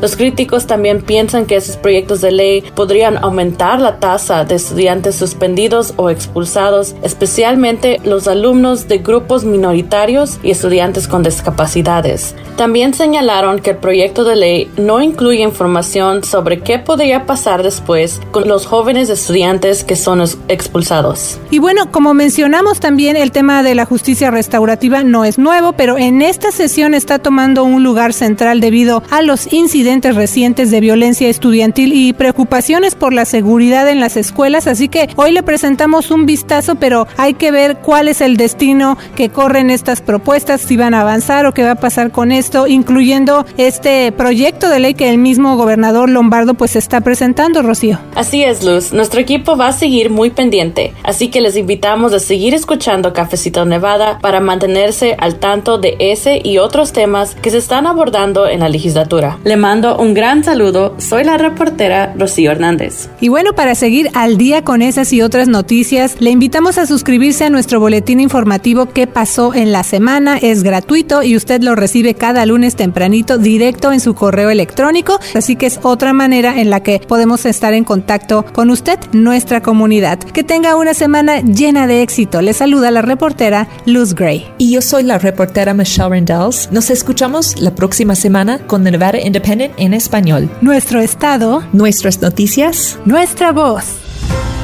los 0.00 0.16
críticos 0.16 0.66
también 0.66 1.02
piensan 1.02 1.46
que 1.46 1.56
esos 1.56 1.76
proyectos 1.76 2.20
de 2.20 2.30
ley 2.30 2.62
podrían 2.74 3.18
aumentar 3.18 3.80
la 3.80 3.98
tasa 3.98 4.44
de 4.44 4.54
estudiantes 4.54 5.16
suspendidos 5.16 5.92
o 5.96 6.10
expulsados, 6.10 6.94
especialmente 7.02 8.00
los 8.04 8.28
alumnos 8.28 8.88
de 8.88 8.98
grupos 8.98 9.44
minoritarios 9.44 10.38
y 10.42 10.50
estudiantes 10.50 11.08
con 11.08 11.22
discapacidades. 11.22 12.34
También 12.56 12.94
señalaron 12.94 13.60
que 13.60 13.70
el 13.70 13.76
proyecto 13.76 14.24
de 14.24 14.36
ley 14.36 14.69
no 14.76 15.00
incluye 15.02 15.42
información 15.42 16.24
sobre 16.24 16.60
qué 16.60 16.78
podría 16.78 17.26
pasar 17.26 17.62
después 17.62 18.20
con 18.30 18.48
los 18.48 18.66
jóvenes 18.66 19.08
estudiantes 19.08 19.84
que 19.84 19.96
son 19.96 20.20
expulsados. 20.48 21.38
Y 21.50 21.58
bueno, 21.58 21.90
como 21.90 22.14
mencionamos 22.14 22.80
también, 22.80 23.16
el 23.16 23.32
tema 23.32 23.62
de 23.62 23.74
la 23.74 23.84
justicia 23.84 24.30
restaurativa 24.30 25.02
no 25.02 25.24
es 25.24 25.38
nuevo, 25.38 25.72
pero 25.72 25.98
en 25.98 26.22
esta 26.22 26.50
sesión 26.50 26.94
está 26.94 27.18
tomando 27.18 27.64
un 27.64 27.82
lugar 27.82 28.12
central 28.12 28.60
debido 28.60 29.02
a 29.10 29.22
los 29.22 29.52
incidentes 29.52 30.14
recientes 30.14 30.70
de 30.70 30.80
violencia 30.80 31.28
estudiantil 31.28 31.92
y 31.92 32.12
preocupaciones 32.12 32.94
por 32.94 33.12
la 33.12 33.24
seguridad 33.24 33.88
en 33.88 34.00
las 34.00 34.16
escuelas, 34.16 34.66
así 34.66 34.88
que 34.88 35.08
hoy 35.16 35.32
le 35.32 35.42
presentamos 35.42 36.10
un 36.10 36.26
vistazo, 36.26 36.74
pero 36.74 37.06
hay 37.16 37.34
que 37.34 37.50
ver 37.50 37.78
cuál 37.78 38.08
es 38.08 38.20
el 38.20 38.36
destino 38.36 38.98
que 39.14 39.28
corren 39.30 39.70
estas 39.70 40.00
propuestas, 40.00 40.60
si 40.60 40.76
van 40.76 40.94
a 40.94 41.00
avanzar 41.00 41.46
o 41.46 41.54
qué 41.54 41.62
va 41.62 41.72
a 41.72 41.76
pasar 41.76 42.10
con 42.10 42.32
esto, 42.32 42.66
incluyendo 42.66 43.46
este 43.56 44.12
proyecto 44.12 44.59
proyecto 44.60 44.74
de 44.74 44.80
ley 44.80 44.94
que 44.94 45.08
el 45.08 45.18
mismo 45.18 45.56
gobernador 45.56 46.10
Lombardo 46.10 46.54
pues 46.54 46.76
está 46.76 47.00
presentando, 47.00 47.62
Rocío. 47.62 47.98
Así 48.14 48.44
es, 48.44 48.62
Luz. 48.62 48.92
Nuestro 48.92 49.20
equipo 49.20 49.56
va 49.56 49.68
a 49.68 49.72
seguir 49.72 50.10
muy 50.10 50.30
pendiente, 50.30 50.92
así 51.02 51.28
que 51.28 51.40
les 51.40 51.56
invitamos 51.56 52.12
a 52.12 52.20
seguir 52.20 52.54
escuchando 52.54 53.14
Cafecito 53.14 53.64
Nevada 53.64 54.18
para 54.20 54.40
mantenerse 54.40 55.16
al 55.18 55.36
tanto 55.36 55.78
de 55.78 55.96
ese 55.98 56.42
y 56.44 56.58
otros 56.58 56.92
temas 56.92 57.34
que 57.36 57.50
se 57.50 57.56
están 57.56 57.86
abordando 57.86 58.46
en 58.46 58.60
la 58.60 58.68
legislatura. 58.68 59.38
Le 59.44 59.56
mando 59.56 59.96
un 59.96 60.12
gran 60.12 60.44
saludo. 60.44 60.94
Soy 60.98 61.24
la 61.24 61.38
reportera 61.38 62.12
Rocío 62.18 62.50
Hernández. 62.50 63.08
Y 63.20 63.28
bueno, 63.28 63.54
para 63.54 63.74
seguir 63.74 64.10
al 64.12 64.36
día 64.36 64.62
con 64.62 64.82
esas 64.82 65.12
y 65.14 65.22
otras 65.22 65.48
noticias, 65.48 66.16
le 66.20 66.30
invitamos 66.30 66.76
a 66.76 66.86
suscribirse 66.86 67.44
a 67.44 67.50
nuestro 67.50 67.80
boletín 67.80 68.20
informativo 68.20 68.86
¿Qué 68.92 69.06
pasó 69.06 69.54
en 69.54 69.72
la 69.72 69.84
semana? 69.84 70.36
Es 70.36 70.62
gratuito 70.62 71.22
y 71.22 71.36
usted 71.36 71.62
lo 71.62 71.74
recibe 71.74 72.14
cada 72.14 72.44
lunes 72.44 72.76
tempranito 72.76 73.38
directo 73.38 73.92
en 73.92 74.00
su 74.00 74.14
correo 74.40 74.50
electrónico, 74.50 75.20
así 75.34 75.54
que 75.56 75.66
es 75.66 75.78
otra 75.82 76.14
manera 76.14 76.60
en 76.60 76.70
la 76.70 76.80
que 76.80 76.98
podemos 76.98 77.44
estar 77.44 77.74
en 77.74 77.84
contacto 77.84 78.46
con 78.54 78.70
usted, 78.70 78.98
nuestra 79.12 79.60
comunidad. 79.60 80.18
Que 80.18 80.42
tenga 80.42 80.76
una 80.76 80.94
semana 80.94 81.40
llena 81.42 81.86
de 81.86 82.00
éxito. 82.00 82.40
Le 82.40 82.54
saluda 82.54 82.90
la 82.90 83.02
reportera 83.02 83.68
Luz 83.84 84.14
Gray. 84.14 84.46
Y 84.56 84.72
yo 84.72 84.80
soy 84.80 85.02
la 85.02 85.18
reportera 85.18 85.74
Michelle 85.74 86.08
Rendells. 86.08 86.72
Nos 86.72 86.88
escuchamos 86.88 87.60
la 87.60 87.74
próxima 87.74 88.14
semana 88.14 88.60
con 88.66 88.82
Nevada 88.82 89.20
Independent 89.20 89.74
en 89.76 89.92
español. 89.92 90.48
Nuestro 90.62 91.00
estado, 91.00 91.62
nuestras 91.74 92.22
noticias, 92.22 92.98
nuestra 93.04 93.52
voz. 93.52 94.09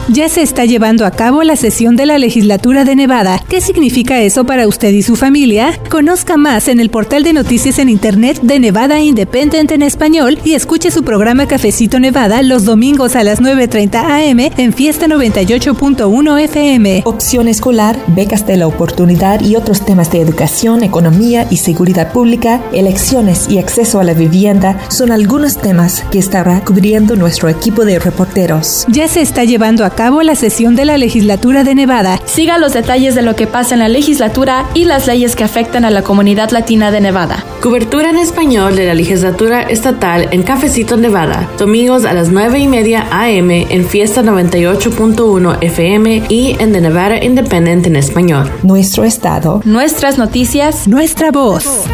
Ya 0.08 0.28
se 0.28 0.40
está 0.40 0.64
llevando 0.64 1.04
a 1.04 1.10
cabo 1.10 1.42
la 1.42 1.56
sesión 1.56 1.96
de 1.96 2.06
la 2.06 2.16
legislatura 2.18 2.84
de 2.84 2.94
Nevada. 2.94 3.42
¿Qué 3.48 3.60
significa 3.60 4.20
eso 4.20 4.44
para 4.46 4.68
usted 4.68 4.92
y 4.92 5.02
su 5.02 5.16
familia? 5.16 5.80
Conozca 5.90 6.36
más 6.36 6.68
en 6.68 6.78
el 6.78 6.90
portal 6.90 7.24
de 7.24 7.32
noticias 7.32 7.80
en 7.80 7.88
Internet 7.88 8.38
de 8.40 8.60
Nevada 8.60 9.00
Independent 9.00 9.72
en 9.72 9.82
español 9.82 10.38
y 10.44 10.54
escuche 10.54 10.92
su 10.92 11.02
programa 11.02 11.48
Cafecito 11.48 11.98
Nevada 11.98 12.42
los 12.42 12.64
domingos 12.64 13.16
a 13.16 13.24
las 13.24 13.42
9.30 13.42 14.30
am 14.30 14.38
en 14.56 14.72
Fiesta 14.72 15.06
98.1 15.06 16.40
FM. 16.40 17.02
Opción 17.04 17.48
escolar, 17.48 17.98
becas 18.06 18.46
de 18.46 18.58
la 18.58 18.68
oportunidad 18.68 19.40
y 19.40 19.56
otros 19.56 19.84
temas 19.84 20.12
de 20.12 20.20
educación, 20.20 20.84
economía 20.84 21.48
y 21.50 21.56
seguridad 21.56 22.12
pública, 22.12 22.62
elecciones 22.72 23.48
y 23.50 23.58
acceso 23.58 23.98
a 23.98 24.04
la 24.04 24.14
vivienda 24.14 24.78
son 24.88 25.10
algunos 25.10 25.56
temas 25.56 26.04
que 26.12 26.20
estará 26.20 26.64
cubriendo 26.64 27.16
nuestro 27.16 27.48
equipo 27.48 27.84
de 27.84 27.98
reporteros. 27.98 28.86
Ya 28.88 29.08
se 29.08 29.20
está 29.20 29.42
llevando 29.42 29.84
a 29.84 29.95
cabo 29.96 30.22
la 30.22 30.36
sesión 30.36 30.76
de 30.76 30.84
la 30.84 30.98
legislatura 30.98 31.64
de 31.64 31.74
Nevada. 31.74 32.20
Siga 32.26 32.58
los 32.58 32.74
detalles 32.74 33.14
de 33.14 33.22
lo 33.22 33.34
que 33.34 33.46
pasa 33.46 33.74
en 33.74 33.80
la 33.80 33.88
legislatura 33.88 34.66
y 34.74 34.84
las 34.84 35.06
leyes 35.06 35.34
que 35.34 35.42
afectan 35.42 35.84
a 35.84 35.90
la 35.90 36.02
comunidad 36.02 36.50
latina 36.50 36.90
de 36.90 37.00
Nevada. 37.00 37.44
Cobertura 37.60 38.10
en 38.10 38.18
español 38.18 38.76
de 38.76 38.86
la 38.86 38.94
legislatura 38.94 39.62
estatal 39.62 40.28
en 40.30 40.42
Cafecito 40.42 40.96
Nevada, 40.96 41.48
domingos 41.58 42.04
a 42.04 42.12
las 42.12 42.30
9 42.30 42.58
y 42.58 42.68
media 42.68 43.08
AM 43.10 43.50
en 43.50 43.86
Fiesta 43.86 44.22
98.1 44.22 45.58
FM 45.62 46.24
y 46.28 46.56
en 46.60 46.72
The 46.72 46.80
Nevada 46.80 47.24
Independent 47.24 47.86
en 47.86 47.96
español. 47.96 48.50
Nuestro 48.62 49.04
estado, 49.04 49.62
nuestras 49.64 50.18
noticias, 50.18 50.86
nuestra 50.86 51.30
voz. 51.30 51.86